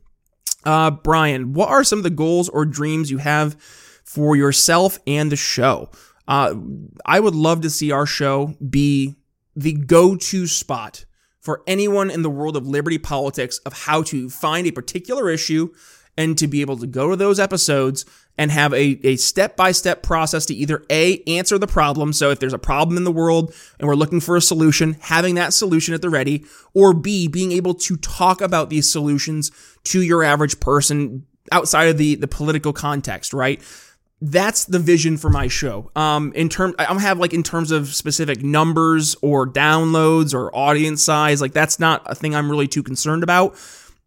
Uh, 0.63 0.91
Brian, 0.91 1.53
what 1.53 1.69
are 1.69 1.83
some 1.83 1.99
of 1.99 2.03
the 2.03 2.09
goals 2.09 2.49
or 2.49 2.65
dreams 2.65 3.11
you 3.11 3.19
have 3.19 3.55
for 4.03 4.35
yourself 4.35 4.97
and 5.05 5.31
the 5.31 5.35
show? 5.35 5.89
Uh, 6.27 6.55
I 7.05 7.19
would 7.19 7.35
love 7.35 7.61
to 7.61 7.69
see 7.69 7.91
our 7.91 8.07
show 8.07 8.55
be 8.67 9.15
the 9.55 9.73
go-to 9.73 10.47
spot 10.47 11.05
for 11.39 11.61
anyone 11.67 12.09
in 12.09 12.23
the 12.23 12.29
world 12.29 12.57
of 12.57 12.65
liberty 12.65 12.97
politics 12.97 13.59
of 13.59 13.73
how 13.73 14.01
to 14.01 14.29
find 14.29 14.65
a 14.65 14.71
particular 14.71 15.29
issue 15.29 15.71
and 16.17 16.37
to 16.37 16.47
be 16.47 16.61
able 16.61 16.77
to 16.77 16.87
go 16.87 17.09
to 17.09 17.15
those 17.15 17.39
episodes 17.39 18.05
and 18.37 18.51
have 18.51 18.73
a, 18.73 18.99
a 19.03 19.15
step-by-step 19.15 20.03
process 20.03 20.45
to 20.45 20.53
either 20.53 20.83
A, 20.89 21.21
answer 21.23 21.57
the 21.57 21.67
problem. 21.67 22.13
So 22.13 22.31
if 22.31 22.39
there's 22.39 22.53
a 22.53 22.59
problem 22.59 22.97
in 22.97 23.03
the 23.03 23.11
world 23.11 23.53
and 23.79 23.87
we're 23.87 23.95
looking 23.95 24.19
for 24.19 24.35
a 24.35 24.41
solution, 24.41 24.97
having 24.99 25.35
that 25.35 25.53
solution 25.53 25.93
at 25.93 26.01
the 26.01 26.09
ready, 26.09 26.45
or 26.73 26.93
B, 26.93 27.27
being 27.27 27.51
able 27.53 27.73
to 27.75 27.95
talk 27.97 28.41
about 28.41 28.69
these 28.69 28.89
solutions 28.89 29.51
to 29.85 30.01
your 30.01 30.23
average 30.23 30.59
person 30.59 31.25
outside 31.51 31.85
of 31.85 31.97
the, 31.97 32.15
the 32.15 32.27
political 32.27 32.73
context, 32.73 33.33
right? 33.33 33.61
That's 34.21 34.65
the 34.65 34.79
vision 34.79 35.17
for 35.17 35.29
my 35.29 35.47
show. 35.47 35.91
Um, 35.95 36.31
in 36.33 36.49
term, 36.49 36.73
I 36.79 36.85
don't 36.85 36.99
have 36.99 37.19
like 37.19 37.33
in 37.33 37.43
terms 37.43 37.71
of 37.71 37.93
specific 37.93 38.41
numbers 38.41 39.15
or 39.21 39.45
downloads 39.45 40.33
or 40.33 40.55
audience 40.55 41.03
size. 41.03 41.41
Like 41.41 41.53
that's 41.53 41.79
not 41.79 42.01
a 42.05 42.15
thing 42.15 42.33
I'm 42.33 42.49
really 42.49 42.67
too 42.67 42.81
concerned 42.81 43.23
about. 43.23 43.55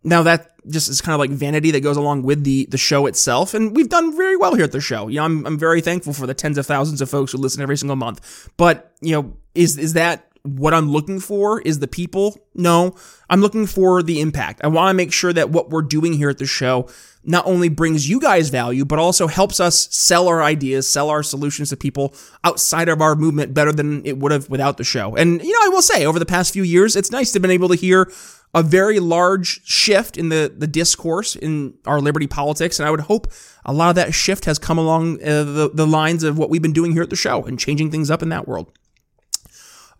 Now 0.08 0.22
that 0.22 0.52
just 0.68 0.88
is 0.88 1.00
kind 1.00 1.14
of 1.14 1.20
like 1.20 1.30
vanity 1.30 1.70
that 1.70 1.80
goes 1.80 1.96
along 1.96 2.22
with 2.22 2.44
the 2.44 2.66
the 2.70 2.78
show 2.78 3.06
itself, 3.06 3.54
and 3.54 3.74
we've 3.76 3.88
done 3.88 4.16
very 4.16 4.36
well 4.36 4.54
here 4.54 4.64
at 4.64 4.72
the 4.72 4.80
show. 4.80 5.08
You 5.08 5.16
know, 5.16 5.24
I'm 5.24 5.46
I'm 5.46 5.58
very 5.58 5.80
thankful 5.80 6.12
for 6.12 6.26
the 6.26 6.34
tens 6.34 6.58
of 6.58 6.66
thousands 6.66 7.00
of 7.00 7.10
folks 7.10 7.32
who 7.32 7.38
listen 7.38 7.62
every 7.62 7.76
single 7.76 7.96
month. 7.96 8.48
But 8.56 8.92
you 9.00 9.12
know, 9.12 9.36
is 9.54 9.78
is 9.78 9.92
that 9.94 10.28
what 10.42 10.72
I'm 10.72 10.90
looking 10.90 11.20
for? 11.20 11.60
Is 11.60 11.78
the 11.78 11.88
people? 11.88 12.38
No, 12.54 12.94
I'm 13.28 13.40
looking 13.40 13.66
for 13.66 14.02
the 14.02 14.20
impact. 14.20 14.60
I 14.64 14.68
want 14.68 14.90
to 14.90 14.94
make 14.94 15.12
sure 15.12 15.32
that 15.32 15.50
what 15.50 15.70
we're 15.70 15.82
doing 15.82 16.14
here 16.14 16.30
at 16.30 16.38
the 16.38 16.46
show 16.46 16.88
not 17.24 17.46
only 17.46 17.68
brings 17.68 18.08
you 18.08 18.20
guys 18.20 18.48
value, 18.48 18.84
but 18.84 18.98
also 18.98 19.26
helps 19.26 19.60
us 19.60 19.94
sell 19.94 20.28
our 20.28 20.42
ideas, 20.42 20.88
sell 20.88 21.10
our 21.10 21.22
solutions 21.22 21.68
to 21.68 21.76
people 21.76 22.14
outside 22.42 22.88
of 22.88 23.02
our 23.02 23.14
movement 23.14 23.52
better 23.52 23.72
than 23.72 24.04
it 24.06 24.18
would 24.18 24.32
have 24.32 24.48
without 24.48 24.78
the 24.78 24.84
show. 24.84 25.14
And, 25.14 25.42
you 25.42 25.52
know, 25.52 25.58
I 25.64 25.68
will 25.68 25.82
say 25.82 26.06
over 26.06 26.18
the 26.18 26.26
past 26.26 26.52
few 26.52 26.62
years, 26.62 26.96
it's 26.96 27.10
nice 27.10 27.32
to 27.32 27.36
have 27.36 27.42
been 27.42 27.50
able 27.50 27.68
to 27.68 27.74
hear 27.74 28.10
a 28.54 28.62
very 28.62 28.98
large 28.98 29.64
shift 29.64 30.16
in 30.16 30.30
the, 30.30 30.52
the 30.56 30.66
discourse 30.66 31.36
in 31.36 31.74
our 31.86 32.00
liberty 32.00 32.26
politics. 32.26 32.78
And 32.78 32.88
I 32.88 32.90
would 32.90 33.00
hope 33.00 33.32
a 33.64 33.72
lot 33.72 33.90
of 33.90 33.96
that 33.96 34.14
shift 34.14 34.46
has 34.46 34.58
come 34.58 34.78
along 34.78 35.22
uh, 35.22 35.44
the, 35.44 35.70
the 35.72 35.86
lines 35.86 36.24
of 36.24 36.38
what 36.38 36.50
we've 36.50 36.62
been 36.62 36.72
doing 36.72 36.92
here 36.92 37.02
at 37.02 37.10
the 37.10 37.16
show 37.16 37.44
and 37.44 37.58
changing 37.58 37.90
things 37.90 38.10
up 38.10 38.22
in 38.22 38.30
that 38.30 38.48
world. 38.48 38.72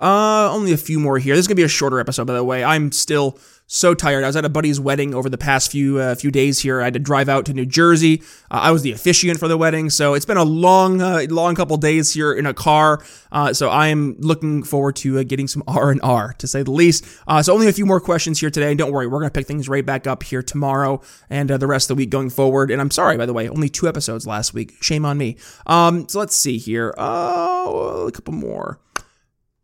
Uh, 0.00 0.48
only 0.52 0.72
a 0.72 0.76
few 0.76 1.00
more 1.00 1.18
here. 1.18 1.34
This 1.34 1.44
is 1.44 1.48
gonna 1.48 1.56
be 1.56 1.64
a 1.64 1.68
shorter 1.68 1.98
episode, 1.98 2.26
by 2.26 2.34
the 2.34 2.44
way. 2.44 2.62
I'm 2.62 2.92
still 2.92 3.38
so 3.68 3.94
tired. 3.94 4.24
I 4.24 4.26
was 4.26 4.34
at 4.34 4.46
a 4.46 4.48
buddy's 4.48 4.80
wedding 4.80 5.14
over 5.14 5.28
the 5.28 5.38
past 5.38 5.70
few 5.70 5.98
uh, 5.98 6.14
few 6.14 6.30
days 6.30 6.60
here. 6.60 6.80
I 6.80 6.84
had 6.84 6.94
to 6.94 6.98
drive 6.98 7.28
out 7.28 7.46
to 7.46 7.52
New 7.52 7.66
Jersey. 7.66 8.22
Uh, 8.50 8.60
I 8.62 8.70
was 8.72 8.82
the 8.82 8.92
officiant 8.92 9.38
for 9.38 9.46
the 9.46 9.58
wedding, 9.58 9.90
so 9.90 10.14
it's 10.14 10.24
been 10.24 10.38
a 10.38 10.44
long, 10.44 11.00
uh, 11.00 11.26
long 11.28 11.54
couple 11.54 11.76
days 11.76 12.12
here 12.14 12.32
in 12.32 12.46
a 12.46 12.54
car. 12.54 13.04
Uh, 13.30 13.52
so 13.52 13.68
I 13.68 13.88
am 13.88 14.16
looking 14.18 14.62
forward 14.62 14.96
to 14.96 15.18
uh, 15.18 15.22
getting 15.22 15.46
some 15.46 15.62
R 15.68 15.90
and 15.90 16.00
R, 16.02 16.34
to 16.38 16.46
say 16.46 16.62
the 16.62 16.70
least. 16.70 17.04
Uh, 17.28 17.42
so 17.42 17.52
only 17.52 17.68
a 17.68 17.72
few 17.72 17.86
more 17.86 18.00
questions 18.00 18.40
here 18.40 18.50
today. 18.50 18.74
Don't 18.74 18.90
worry, 18.90 19.06
we're 19.06 19.20
gonna 19.20 19.30
pick 19.30 19.46
things 19.46 19.68
right 19.68 19.84
back 19.84 20.06
up 20.06 20.22
here 20.22 20.42
tomorrow 20.42 21.00
and 21.28 21.50
the 21.50 21.66
rest 21.66 21.90
of 21.90 21.96
the 21.96 22.00
week 22.00 22.10
going 22.10 22.30
forward. 22.30 22.70
And 22.70 22.80
I'm 22.80 22.90
sorry, 22.90 23.18
by 23.18 23.26
the 23.26 23.34
way, 23.34 23.48
only 23.48 23.68
two 23.68 23.86
episodes 23.86 24.26
last 24.26 24.54
week. 24.54 24.76
Shame 24.80 25.04
on 25.04 25.18
me. 25.18 25.36
Um, 25.66 26.08
so 26.08 26.18
let's 26.18 26.34
see 26.34 26.56
here. 26.56 26.94
Oh, 26.96 28.06
a 28.08 28.12
couple 28.12 28.32
more. 28.32 28.80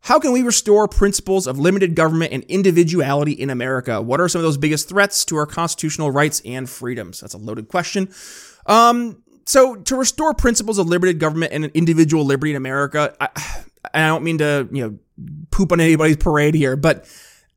How 0.05 0.19
can 0.19 0.31
we 0.31 0.43
restore 0.43 0.87
principles 0.87 1.47
of 1.47 1.57
limited 1.57 1.95
government 1.95 2.31
and 2.31 2.43
individuality 2.43 3.31
in 3.31 3.49
America? 3.49 3.99
What 3.99 4.21
are 4.21 4.29
some 4.29 4.37
of 4.37 4.43
those 4.43 4.55
biggest 4.55 4.87
threats 4.87 5.25
to 5.25 5.35
our 5.37 5.47
constitutional 5.47 6.11
rights 6.11 6.43
and 6.45 6.69
freedoms? 6.69 7.21
That's 7.21 7.33
a 7.33 7.39
loaded 7.39 7.69
question. 7.69 8.13
Um, 8.67 9.23
so 9.47 9.75
to 9.75 9.95
restore 9.95 10.35
principles 10.35 10.77
of 10.77 10.85
limited 10.85 11.17
government 11.17 11.53
and 11.53 11.65
individual 11.73 12.23
liberty 12.23 12.51
in 12.51 12.55
America, 12.55 13.15
I, 13.19 13.29
I 13.95 14.05
don't 14.05 14.23
mean 14.23 14.37
to, 14.37 14.69
you 14.71 14.83
know, 14.83 14.99
poop 15.49 15.71
on 15.71 15.79
anybody's 15.79 16.17
parade 16.17 16.53
here, 16.53 16.75
but 16.75 17.11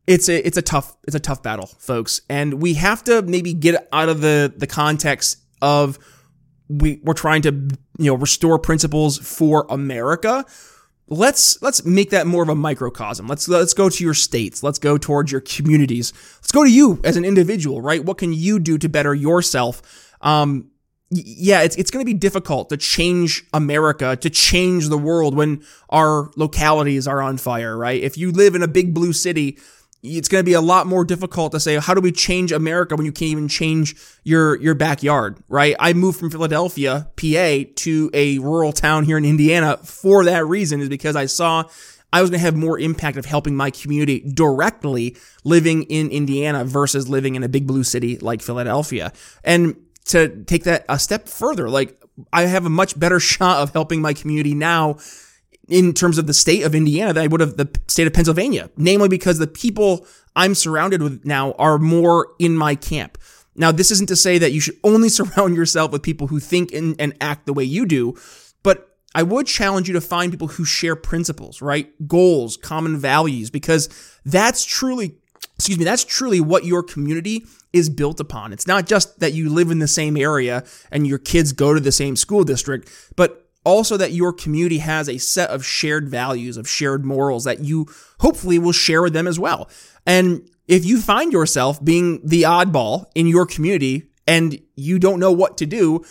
it's 0.07 0.31
a 0.31 0.47
it's 0.47 0.57
a 0.57 0.63
tough 0.63 0.97
it's 1.07 1.15
a 1.15 1.21
tough 1.21 1.43
battle, 1.43 1.67
folks, 1.67 2.23
and 2.31 2.63
we 2.63 2.75
have 2.75 3.05
to 3.05 3.21
maybe 3.21 3.53
get 3.53 3.87
out 3.93 4.09
of 4.09 4.23
the 4.23 4.51
the 4.57 4.67
context 4.67 5.37
of 5.61 5.99
we 6.67 6.99
we're 7.05 7.13
trying 7.13 7.43
to 7.43 7.51
you 7.51 8.07
know 8.07 8.15
restore 8.15 8.59
principles 8.59 9.19
for 9.19 9.67
America 9.69 10.47
let's 11.09 11.61
let's 11.63 11.85
make 11.85 12.11
that 12.11 12.27
more 12.27 12.43
of 12.43 12.49
a 12.49 12.55
microcosm. 12.55 13.27
Let's 13.27 13.49
let's 13.49 13.75
go 13.75 13.89
to 13.89 14.05
your 14.05 14.15
states. 14.15 14.63
Let's 14.63 14.79
go 14.79 14.99
towards 14.99 15.33
your 15.33 15.41
communities. 15.41 16.13
Let's 16.37 16.53
go 16.53 16.65
to 16.65 16.71
you 16.71 17.01
as 17.05 17.17
an 17.17 17.25
individual, 17.25 17.81
right? 17.81 18.05
What 18.05 18.19
can 18.19 18.33
you 18.33 18.59
do 18.59 18.79
to 18.79 18.89
better 18.89 19.15
yourself? 19.15 20.15
Um, 20.21 20.71
yeah, 21.11 21.63
it's 21.63 21.77
it's 21.77 21.91
going 21.91 22.05
to 22.05 22.11
be 22.11 22.19
difficult 22.19 22.69
to 22.69 22.77
change 22.77 23.45
America, 23.55 24.17
to 24.17 24.31
change 24.31 24.89
the 24.89 24.99
world 24.99 25.35
when 25.35 25.63
our 25.89 26.31
localities 26.37 27.09
are 27.09 27.23
on 27.23 27.39
fire, 27.39 27.77
right? 27.77 28.03
If 28.03 28.19
you 28.19 28.31
live 28.31 28.55
in 28.55 28.63
a 28.63 28.69
big 28.69 28.93
blue 28.93 29.15
city, 29.15 29.59
it's 30.03 30.29
going 30.29 30.41
to 30.41 30.47
be 30.47 30.55
a 30.55 30.61
lot 30.61 30.87
more 30.87 31.05
difficult 31.05 31.53
to 31.53 31.61
say 31.61 31.77
how 31.77 31.95
do 31.95 32.01
we 32.01 32.13
change 32.13 32.53
America 32.53 32.95
when 32.95 33.05
you 33.05 33.13
can't 33.13 33.31
even 33.31 33.49
change 33.49 33.97
your 34.25 34.57
your 34.61 34.75
backyard, 34.75 35.39
right? 35.49 35.75
I 35.79 35.93
moved 35.93 36.19
from 36.19 36.31
Philadelphia, 36.31 37.11
PA 37.17 37.71
to 37.77 38.11
a 38.15 38.39
rural 38.39 38.73
town 38.73 39.05
here 39.05 39.19
in 39.19 39.25
Indiana 39.25 39.79
for 39.79 40.25
that 40.25 40.47
reason 40.47 40.81
is 40.81 40.89
because 40.89 41.17
I 41.17 41.27
saw 41.27 41.65
I 42.13 42.23
was 42.23 42.31
going 42.31 42.39
to 42.39 42.45
have 42.45 42.57
more 42.57 42.79
impact 42.79 43.19
of 43.19 43.27
helping 43.27 43.55
my 43.55 43.71
community 43.71 44.21
directly 44.21 45.17
living 45.45 45.83
in 45.85 46.11
Indiana 46.11 46.65
versus 46.65 47.09
living 47.09 47.35
in 47.35 47.43
a 47.43 47.49
big 47.49 47.67
blue 47.67 47.85
city 47.85 48.17
like 48.19 48.41
Philadelphia. 48.41 49.13
And 49.45 49.77
to 50.07 50.45
take 50.45 50.65
that 50.65 50.87
a 50.89 50.99
step 50.99 51.29
further, 51.29 51.69
like 51.69 52.01
I 52.33 52.43
have 52.43 52.65
a 52.65 52.71
much 52.71 52.99
better 52.99 53.21
shot 53.35 53.63
of 53.63 53.73
helping 53.73 54.01
my 54.01 54.15
community 54.15 54.55
now 54.55 54.99
in 55.69 55.93
terms 55.93 56.19
of 56.19 56.27
the 56.27 56.35
state 56.35 56.63
of 56.63 56.75
Indiana 56.75 57.13
than 57.13 57.25
I 57.25 57.27
would 57.27 57.41
have 57.41 57.57
the 57.57 57.69
state 57.89 58.07
of 58.07 58.13
Pennsylvania, 58.13 58.71
namely 58.77 59.09
because 59.09 59.39
the 59.39 59.47
people 59.47 60.07
I'm 60.35 60.55
surrounded 60.55 61.03
with 61.03 61.25
now 61.25 61.53
are 61.53 61.79
more 61.79 62.29
in 62.39 62.57
my 62.57 62.75
camp. 62.75 63.19
Now, 63.55 63.73
this 63.73 63.91
isn't 63.91 64.09
to 64.09 64.17
say 64.17 64.39
that 64.39 64.53
you 64.53 64.61
should 64.61 64.79
only 64.85 65.09
surround 65.09 65.57
yourself 65.57 65.93
with 65.93 66.03
people 66.03 66.29
who 66.29 66.41
think 66.41 66.73
and, 66.73 66.97
and 66.99 67.15
act 67.21 67.47
the 67.47 67.53
way 67.53 67.65
you 67.65 67.85
do, 67.87 68.17
but 68.63 68.97
I 69.15 69.23
would 69.23 69.47
challenge 69.47 69.89
you 69.89 69.95
to 69.95 70.01
find 70.01 70.31
people 70.31 70.49
who 70.49 70.65
share 70.65 70.97
principles, 70.97 71.61
right? 71.61 71.91
Goals, 72.07 72.57
common 72.57 72.97
values, 72.97 73.51
because 73.51 73.89
that's 74.25 74.65
truly, 74.65 75.17
excuse 75.57 75.79
me, 75.79 75.85
that's 75.85 76.05
truly 76.05 76.41
what 76.41 76.65
your 76.65 76.83
community 76.83 77.45
is 77.73 77.91
built 77.91 78.21
upon. 78.21 78.53
It's 78.53 78.67
not 78.67 78.87
just 78.87 79.21
that 79.21 79.33
you 79.33 79.51
live 79.51 79.71
in 79.71 79.79
the 79.79 79.89
same 79.89 80.17
area 80.17 80.65
and 80.91 81.07
your 81.07 81.19
kids 81.19 81.53
go 81.53 81.75
to 81.75 81.81
the 81.81 81.93
same 81.93 82.17
school 82.17 82.45
district, 82.45 82.91
but 83.17 83.48
also 83.69 83.97
that 83.97 84.13
your 84.13 84.33
community 84.33 84.79
has 84.79 85.09
a 85.09 85.19
set 85.19 85.51
of 85.51 85.65
shared 85.65 86.09
values, 86.09 86.57
of 86.57 86.69
shared 86.69 87.05
morals 87.05 87.45
that 87.45 87.61
you 87.61 87.87
hopefully 88.21 88.59
will 88.59 88.73
share 88.73 89.03
with 89.03 89.13
them 89.13 89.27
as 89.27 89.39
well. 89.39 89.69
And 90.07 90.49
if 90.67 90.85
you 90.85 91.01
find 91.01 91.33
yourself 91.33 91.83
being 91.85 92.21
the 92.25 92.43
oddball 92.43 93.07
in 93.15 93.27
your 93.27 93.47
community 93.47 94.11
and 94.27 94.61
you 94.75 94.99
don't 94.99 95.21
know 95.21 95.33
what 95.33 95.59
to 95.59 95.67
do, 95.67 96.05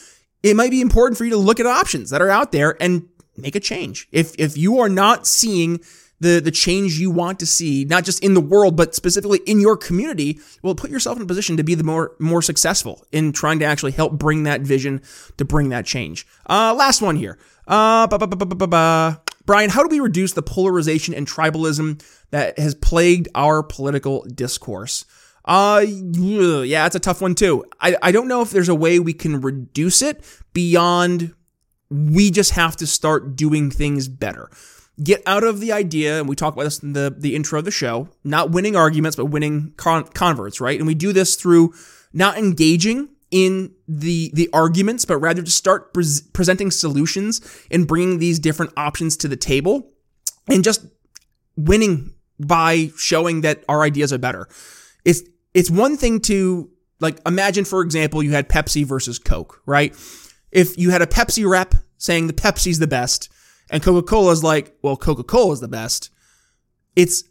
it 0.44 0.56
might 0.56 0.72
be 0.72 0.82
important 0.82 1.18
for 1.18 1.26
you 1.26 1.32
to 1.32 1.38
look 1.38 1.60
at 1.60 1.66
options 1.66 2.12
that 2.12 2.22
are 2.22 2.30
out 2.30 2.52
there 2.52 2.78
and 2.82 3.08
make 3.36 3.56
a 3.56 3.60
change. 3.60 4.08
If 4.12 4.36
if 4.38 4.58
you 4.58 4.80
are 4.80 4.90
not 4.90 5.28
seeing 5.28 5.80
the 6.20 6.40
the 6.40 6.52
change 6.52 6.98
you 7.00 7.12
want 7.12 7.40
to 7.40 7.46
see, 7.46 7.86
not 7.86 8.04
just 8.04 8.24
in 8.24 8.34
the 8.34 8.42
world, 8.42 8.76
but 8.76 8.96
specifically 8.96 9.40
in 9.46 9.60
your 9.60 9.78
community, 9.78 10.40
well, 10.64 10.76
put 10.76 10.90
yourself 10.90 11.18
in 11.18 11.24
a 11.24 11.28
position 11.28 11.58
to 11.58 11.64
be 11.64 11.76
the 11.76 11.84
more 11.84 12.16
more 12.20 12.42
successful 12.42 13.06
in 13.12 13.32
trying 13.32 13.60
to 13.60 13.66
actually 13.66 13.92
help 13.92 14.14
bring 14.14 14.44
that 14.44 14.62
vision 14.62 15.02
to 15.38 15.46
bring 15.46 15.70
that 15.70 15.86
change. 15.86 16.26
Uh, 16.50 16.74
last 16.78 17.02
one 17.02 17.16
here. 17.16 17.38
Uh, 17.68 18.08
Brian, 19.46 19.70
how 19.70 19.82
do 19.82 19.88
we 19.90 20.00
reduce 20.00 20.34
the 20.34 20.42
polarization 20.42 21.14
and 21.14 21.26
tribalism 21.28 22.04
that 22.32 22.60
has 22.60 22.76
plagued 22.76 23.30
our 23.34 23.64
political 23.64 24.26
discourse? 24.26 25.06
Uh, 25.46 25.86
yeah, 25.88 26.86
it's 26.86 26.96
a 26.96 27.00
tough 27.00 27.22
one 27.22 27.34
too. 27.34 27.64
I, 27.80 27.96
I 28.02 28.12
don't 28.12 28.28
know 28.28 28.42
if 28.42 28.52
there's 28.52 28.68
a 28.68 28.76
way 28.76 29.00
we 29.00 29.14
can 29.14 29.40
reduce 29.40 30.02
it 30.02 30.22
beyond 30.52 31.34
we 31.90 32.30
just 32.32 32.52
have 32.52 32.76
to 32.78 32.88
start 32.88 33.38
doing 33.38 33.72
things 33.72 34.10
better 34.10 34.50
get 35.04 35.22
out 35.26 35.44
of 35.44 35.60
the 35.60 35.72
idea, 35.72 36.20
and 36.20 36.28
we 36.28 36.36
talk 36.36 36.54
about 36.54 36.64
this 36.64 36.80
in 36.80 36.94
the, 36.94 37.14
the 37.16 37.36
intro 37.36 37.60
of 37.60 37.66
the 37.66 37.72
show, 37.72 38.10
not 38.24 38.52
winning 38.52 38.76
arguments, 38.76 39.16
but 39.16 39.26
winning 39.26 39.74
con- 39.78 40.06
converts, 40.06 40.60
right? 40.60 40.78
And 40.78 40.88
we 40.88 40.96
do 40.96 41.14
this 41.14 41.36
through 41.36 41.74
not 42.14 42.38
engaging 42.38 43.10
in 43.30 43.74
the 43.88 44.32
the 44.34 44.50
arguments, 44.54 45.06
but 45.06 45.18
rather 45.18 45.42
to 45.42 45.52
start 45.52 45.94
pre- 45.94 46.06
presenting 46.34 46.72
solutions 46.72 47.42
and 47.70 47.88
bringing 47.88 48.20
these 48.20 48.40
different 48.40 48.72
options 48.78 49.18
to 49.18 49.28
the 49.28 49.36
table, 49.36 49.92
and 50.48 50.64
just 50.64 50.86
winning 51.56 52.14
by 52.40 52.92
showing 52.98 53.42
that 53.42 53.64
our 53.68 53.84
ideas 53.84 54.14
are 54.14 54.18
better. 54.18 54.48
It's 55.04 55.24
it's 55.54 55.70
one 55.70 55.98
thing 55.98 56.22
to 56.22 56.70
like 57.00 57.20
imagine, 57.26 57.66
for 57.66 57.82
example, 57.82 58.24
you 58.24 58.32
had 58.32 58.48
Pepsi 58.48 58.86
versus 58.86 59.20
Coke, 59.20 59.62
right? 59.66 59.94
If 60.52 60.78
you 60.78 60.92
had 60.92 61.02
a 61.02 61.08
Pepsi 61.08 61.48
rep 61.48 61.76
saying 61.98 62.28
the 62.28 62.34
Pepsi's 62.34 62.80
the 62.80 62.88
best, 62.88 63.30
and 63.70 63.84
Coca 63.84 64.06
Cola 64.06 64.32
is 64.32 64.44
like, 64.44 64.76
well, 64.82 64.98
Coca 64.98 65.24
Cola 65.24 65.54
is 65.54 65.60
the 65.60 65.68
best. 65.68 66.10
It's 66.96 67.24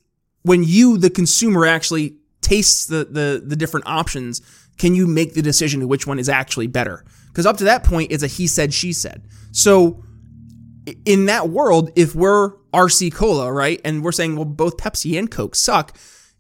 when 0.43 0.63
you, 0.63 0.99
the 0.99 1.11
consumer, 1.11 1.67
actually 1.67 2.17
tastes 2.41 2.87
the, 2.87 3.05
the, 3.05 3.43
the 3.45 3.57
different 3.57 3.87
options, 3.87 4.41
can 4.79 4.95
you 4.95 5.07
make 5.07 5.35
the 5.35 5.43
decision 5.43 5.89
which 5.89 6.07
one 6.07 6.19
is 6.19 6.29
actually 6.29 6.67
better? 6.67 7.05
Because 7.29 7.47
up 7.47 7.57
to 7.59 7.65
that 7.65 7.85
point, 7.85 8.13
it's 8.13 8.23
a 8.23 8.29
he 8.29 8.47
said, 8.47 8.73
she 8.73 8.93
said. 8.93 9.27
So 9.53 10.05
in 11.05 11.27
that 11.27 11.49
world, 11.49 11.91
if 11.97 12.15
we're 12.15 12.51
RC 12.73 13.15
Cola, 13.15 13.53
right, 13.53 13.81
and 13.85 14.05
we're 14.05 14.13
saying, 14.13 14.37
well, 14.37 14.45
both 14.45 14.77
Pepsi 14.77 15.19
and 15.19 15.31
Coke 15.31 15.55
suck, 15.55 15.97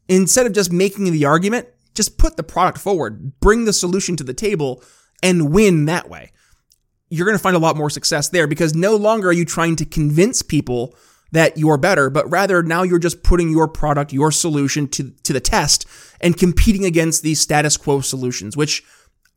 instead 0.09 0.47
of 0.47 0.53
just 0.53 0.73
making 0.73 1.11
the 1.11 1.25
argument, 1.25 1.69
just 1.95 2.19
put 2.19 2.37
the 2.37 2.43
product 2.43 2.79
forward, 2.79 3.41
bring 3.41 3.65
the 3.65 3.73
solution 3.73 4.17
to 4.17 4.25
the 4.25 4.35
table, 4.35 4.83
and 5.23 5.51
win 5.51 5.87
that 5.87 6.09
way 6.11 6.31
you're 7.09 7.27
going 7.27 7.37
to 7.37 7.43
find 7.43 7.57
a 7.57 7.61
lot 7.61 7.77
more 7.77 7.91
success 7.91 8.29
there 8.29 8.47
because 8.47 8.75
no 8.75 8.97
longer 8.97 9.29
are 9.29 9.33
you 9.33 9.45
trying 9.45 9.77
to 9.77 9.85
convince 9.85 10.43
people 10.43 10.95
that 11.33 11.59
you're 11.59 11.77
better, 11.77 12.09
but 12.09 12.29
rather 12.31 12.63
now 12.63 12.83
you're 12.83 12.99
just 12.99 13.23
putting 13.23 13.51
your 13.51 13.69
product, 13.69 14.13
your 14.13 14.31
solution 14.31 14.89
to, 14.89 15.11
to 15.23 15.33
the 15.33 15.41
test 15.41 15.87
and 16.21 16.37
competing 16.37 16.85
against 16.85 17.23
these 17.23 17.41
status 17.41 17.77
quo 17.77 18.01
solutions, 18.01 18.57
which 18.57 18.85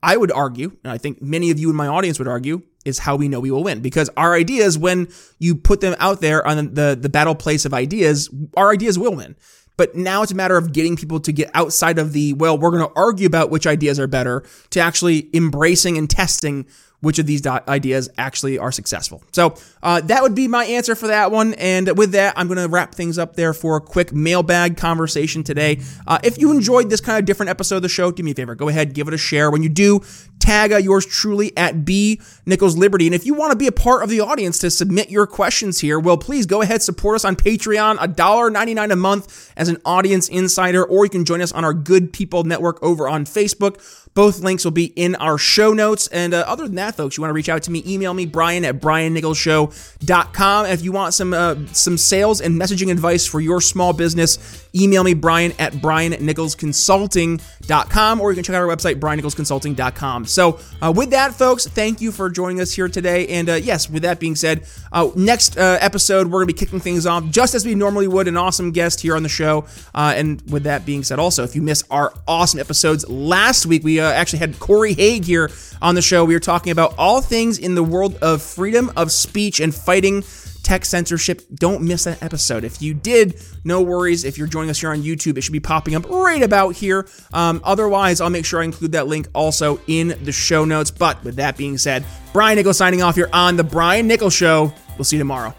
I 0.02 0.16
would 0.16 0.32
argue, 0.32 0.78
and 0.84 0.94
I 0.94 0.98
think 0.98 1.22
many 1.22 1.52
of 1.52 1.60
you 1.60 1.70
in 1.70 1.76
my 1.76 1.88
audience 1.88 2.20
would 2.20 2.28
argue, 2.28 2.62
is 2.86 3.00
how 3.00 3.16
we 3.16 3.28
know 3.28 3.40
we 3.40 3.52
will 3.52 3.64
win. 3.64 3.82
Because 3.82 4.10
our 4.16 4.34
ideas, 4.34 4.78
when 4.78 5.10
you 5.40 5.56
put 5.56 5.82
them 5.82 5.96
out 6.00 6.22
there 6.22 6.46
on 6.48 6.74
the, 6.74 6.98
the 7.00 7.10
battle 7.10 7.36
place 7.36 7.66
of 7.66 7.74
ideas, 7.74 8.30
our 8.56 8.72
ideas 8.72 8.98
will 8.98 9.16
win. 9.16 9.36
But 9.76 9.96
now 9.96 10.24
it's 10.24 10.32
a 10.32 10.36
matter 10.36 10.58
of 10.58 10.74
getting 10.74 10.96
people 10.96 11.20
to 11.22 11.32
get 11.32 11.50
outside 11.54 12.00
of 12.00 12.14
the, 12.14 12.34
well, 12.34 12.58
we're 12.58 12.72
going 12.72 12.88
to 12.88 12.94
argue 12.96 13.28
about 13.28 13.50
which 13.50 13.68
ideas 13.68 14.00
are 14.00 14.08
better 14.08 14.44
to 14.72 14.80
actually 14.80 15.30
embracing 15.34 15.98
and 15.98 16.10
testing 16.10 16.66
which 17.02 17.18
of 17.18 17.26
these 17.26 17.46
ideas 17.46 18.10
actually 18.18 18.58
are 18.58 18.72
successful. 18.72 19.24
So 19.32 19.56
uh, 19.82 20.02
that 20.02 20.22
would 20.22 20.36
be 20.36 20.48
my 20.48 20.66
answer 20.66 20.96
for 20.96 21.08
that 21.08 21.32
one. 21.32 21.54
And 21.54 21.98
with 21.98 22.12
that, 22.12 22.34
I'm 22.38 22.48
going 22.48 22.58
to 22.58 22.68
wrap 22.68 22.94
things 22.94 23.18
up 23.18 23.36
there 23.36 23.54
for 23.54 23.78
a 23.78 23.82
quick 23.82 24.12
mailbag 24.12 24.78
conversation 24.78 25.44
today. 25.44 25.80
Uh, 26.06 26.20
if 26.24 26.38
you 26.38 26.52
enjoyed 26.52 26.90
this 26.90 27.00
kind 27.00 27.18
of 27.18 27.26
different 27.26 27.50
episode 27.50 27.78
of 27.78 27.82
the 27.84 27.90
show, 27.90 28.12
do 28.12 28.24
me 28.24 28.32
a 28.32 28.36
favor, 28.36 28.56
go 28.56 28.68
ahead, 28.68 28.94
give 28.94 29.08
it 29.08 29.14
a 29.14 29.18
share. 29.18 29.50
When 29.50 29.64
you 29.64 29.70
do, 29.70 30.02
tag 30.50 30.74
uh, 30.74 30.78
yours 30.78 31.06
truly 31.06 31.56
at 31.56 31.86
B 31.86 32.20
Nichols 32.48 32.76
Liberty. 32.76 33.06
And 33.06 33.14
if 33.14 33.24
you 33.24 33.36
want 33.36 33.52
to 33.52 33.58
be 33.58 33.68
a 33.68 33.72
part 33.72 34.02
of 34.02 34.10
the 34.10 34.20
audience 34.20 34.58
to 34.60 34.72
submit 34.72 35.12
your 35.12 35.28
questions 35.28 35.80
here, 35.80 36.00
well, 36.00 36.18
please 36.18 36.48
go 36.48 36.64
ahead, 36.64 36.82
support 36.82 37.14
us 37.16 37.24
on 37.24 37.36
Patreon, 37.36 37.98
$1.99 37.98 38.92
a 38.92 38.96
month 38.96 39.54
as 39.56 39.70
an 39.70 39.78
audience 39.86 40.28
insider, 40.28 40.84
or 40.84 41.06
you 41.06 41.12
can 41.12 41.24
join 41.24 41.42
us 41.42 41.52
on 41.52 41.64
our 41.64 41.76
Good 41.76 42.14
People 42.14 42.46
Network 42.46 42.82
over 42.82 43.08
on 43.08 43.26
Facebook. 43.26 43.78
Both 44.16 44.40
links 44.40 44.66
will 44.66 44.72
be 44.72 44.86
in 44.86 45.14
our 45.16 45.38
show 45.38 45.72
notes. 45.72 46.08
And 46.08 46.34
uh, 46.34 46.44
other 46.48 46.66
than 46.66 46.74
that, 46.76 46.96
folks, 46.96 47.16
you 47.16 47.22
want 47.22 47.30
to 47.30 47.36
reach 47.36 47.48
out 47.48 47.62
to 47.64 47.72
me, 47.72 47.84
email 47.86 48.16
me, 48.16 48.26
Brian 48.26 48.66
at 48.66 48.82
briannicholsshow.com. 48.82 50.66
And 50.66 50.74
if 50.74 50.84
you 50.84 50.92
want 50.92 51.14
some 51.14 51.34
uh, 51.34 51.56
some 51.74 51.96
sales 51.98 52.42
and 52.42 52.60
messaging 52.60 52.92
advice 52.92 53.28
for 53.28 53.40
your 53.40 53.62
small 53.62 53.94
business, 53.94 54.68
email 54.76 55.04
me, 55.04 55.14
Brian 55.14 55.54
at 55.60 55.74
briannicholsconsulting.com, 55.74 58.22
or 58.22 58.32
you 58.32 58.36
can 58.36 58.44
check 58.44 58.56
out 58.56 58.62
our 58.62 58.68
website, 58.68 58.96
briannicholsconsulting.com. 58.96 60.26
So 60.26 60.39
uh, 60.40 60.94
with 60.96 61.12
that, 61.12 61.34
folks, 61.34 61.68
thank 61.68 62.02
you 62.02 62.12
for 62.12 62.30
joining 62.30 62.62
us 62.62 62.72
here 62.72 62.88
today. 62.88 63.28
And 63.28 63.50
uh, 63.50 63.56
yes, 63.56 63.90
with 63.90 64.04
that 64.04 64.20
being 64.20 64.36
said, 64.36 64.66
uh, 64.92 65.10
next 65.16 65.58
uh, 65.58 65.78
episode, 65.82 66.28
we're 66.28 66.40
going 66.44 66.48
to 66.48 66.54
be 66.54 66.60
kicking 66.60 66.80
things 66.80 67.06
off 67.06 67.26
just 67.30 67.54
as 67.56 67.66
we 67.66 67.76
normally 67.76 68.08
would, 68.08 68.28
an 68.28 68.38
awesome 68.38 68.72
guest 68.72 69.02
here 69.02 69.16
on 69.16 69.24
the 69.24 69.30
show. 69.30 69.66
and 69.94 70.42
with 70.50 70.64
that 70.64 70.86
being 70.86 71.04
said, 71.04 71.20
also, 71.20 71.44
if 71.44 71.56
you 71.56 71.62
missed 71.62 71.86
our 71.92 72.14
awesome 72.28 72.60
episodes 72.60 73.08
last 73.10 73.66
week, 73.66 73.84
we 73.84 74.00
actually 74.00 74.40
had 74.40 74.60
Corey 74.60 74.94
Haig 74.94 75.26
here 75.26 75.52
on 75.82 75.96
the 75.96 76.02
show. 76.02 76.26
We 76.26 76.34
were 76.34 76.40
talking 76.40 76.72
about 76.72 76.96
all 76.98 77.22
things 77.22 77.58
in 77.58 77.76
the 77.76 77.84
world 77.84 78.16
of 78.22 78.42
freedom 78.42 78.92
of 78.96 79.12
speech 79.12 79.60
and 79.60 79.74
fighting 79.74 80.24
tech 80.70 80.86
censorship. 80.86 81.42
Don't 81.56 81.82
miss 81.82 82.04
that 82.04 82.22
episode. 82.22 82.64
If 82.64 82.80
you 82.80 82.94
did, 82.94 83.42
no 83.64 83.82
worries. 83.82 84.24
If 84.24 84.38
you're 84.38 84.46
joining 84.46 84.70
us 84.70 84.80
here 84.80 84.92
on 84.92 85.02
YouTube, 85.02 85.36
it 85.36 85.42
should 85.42 85.52
be 85.52 85.60
popping 85.60 85.96
up 85.96 86.08
right 86.08 86.44
about 86.44 86.76
here. 86.76 87.08
Um, 87.34 87.60
otherwise, 87.64 88.22
I'll 88.22 88.30
make 88.30 88.46
sure 88.46 88.62
I 88.62 88.66
include 88.66 88.92
that 88.92 89.08
link 89.08 89.28
also 89.34 89.82
in 89.88 90.10
the 90.24 90.32
show 90.32 90.66
notes. 90.66 90.92
But 90.92 91.24
with 91.24 91.38
that 91.38 91.58
being 91.58 91.80
said, 91.80 92.06
Brian 92.34 92.56
Nichols 92.56 92.78
signing 92.78 93.02
off 93.02 93.16
here 93.16 93.32
on 93.34 93.58
The 93.58 93.64
Brian 93.64 94.06
Nichols 94.06 94.36
Show. 94.36 94.72
We'll 94.96 95.06
see 95.06 95.16
you 95.16 95.22
tomorrow. 95.22 95.56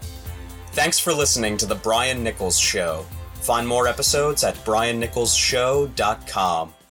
Thanks 0.67 0.97
for 0.97 1.11
listening 1.11 1.57
to 1.57 1.65
The 1.65 1.75
Brian 1.75 2.23
Nichols 2.23 2.57
Show. 2.57 3.05
Find 3.33 3.67
more 3.67 3.89
episodes 3.89 4.45
at 4.45 4.55
briannicholsshow.com. 4.63 6.73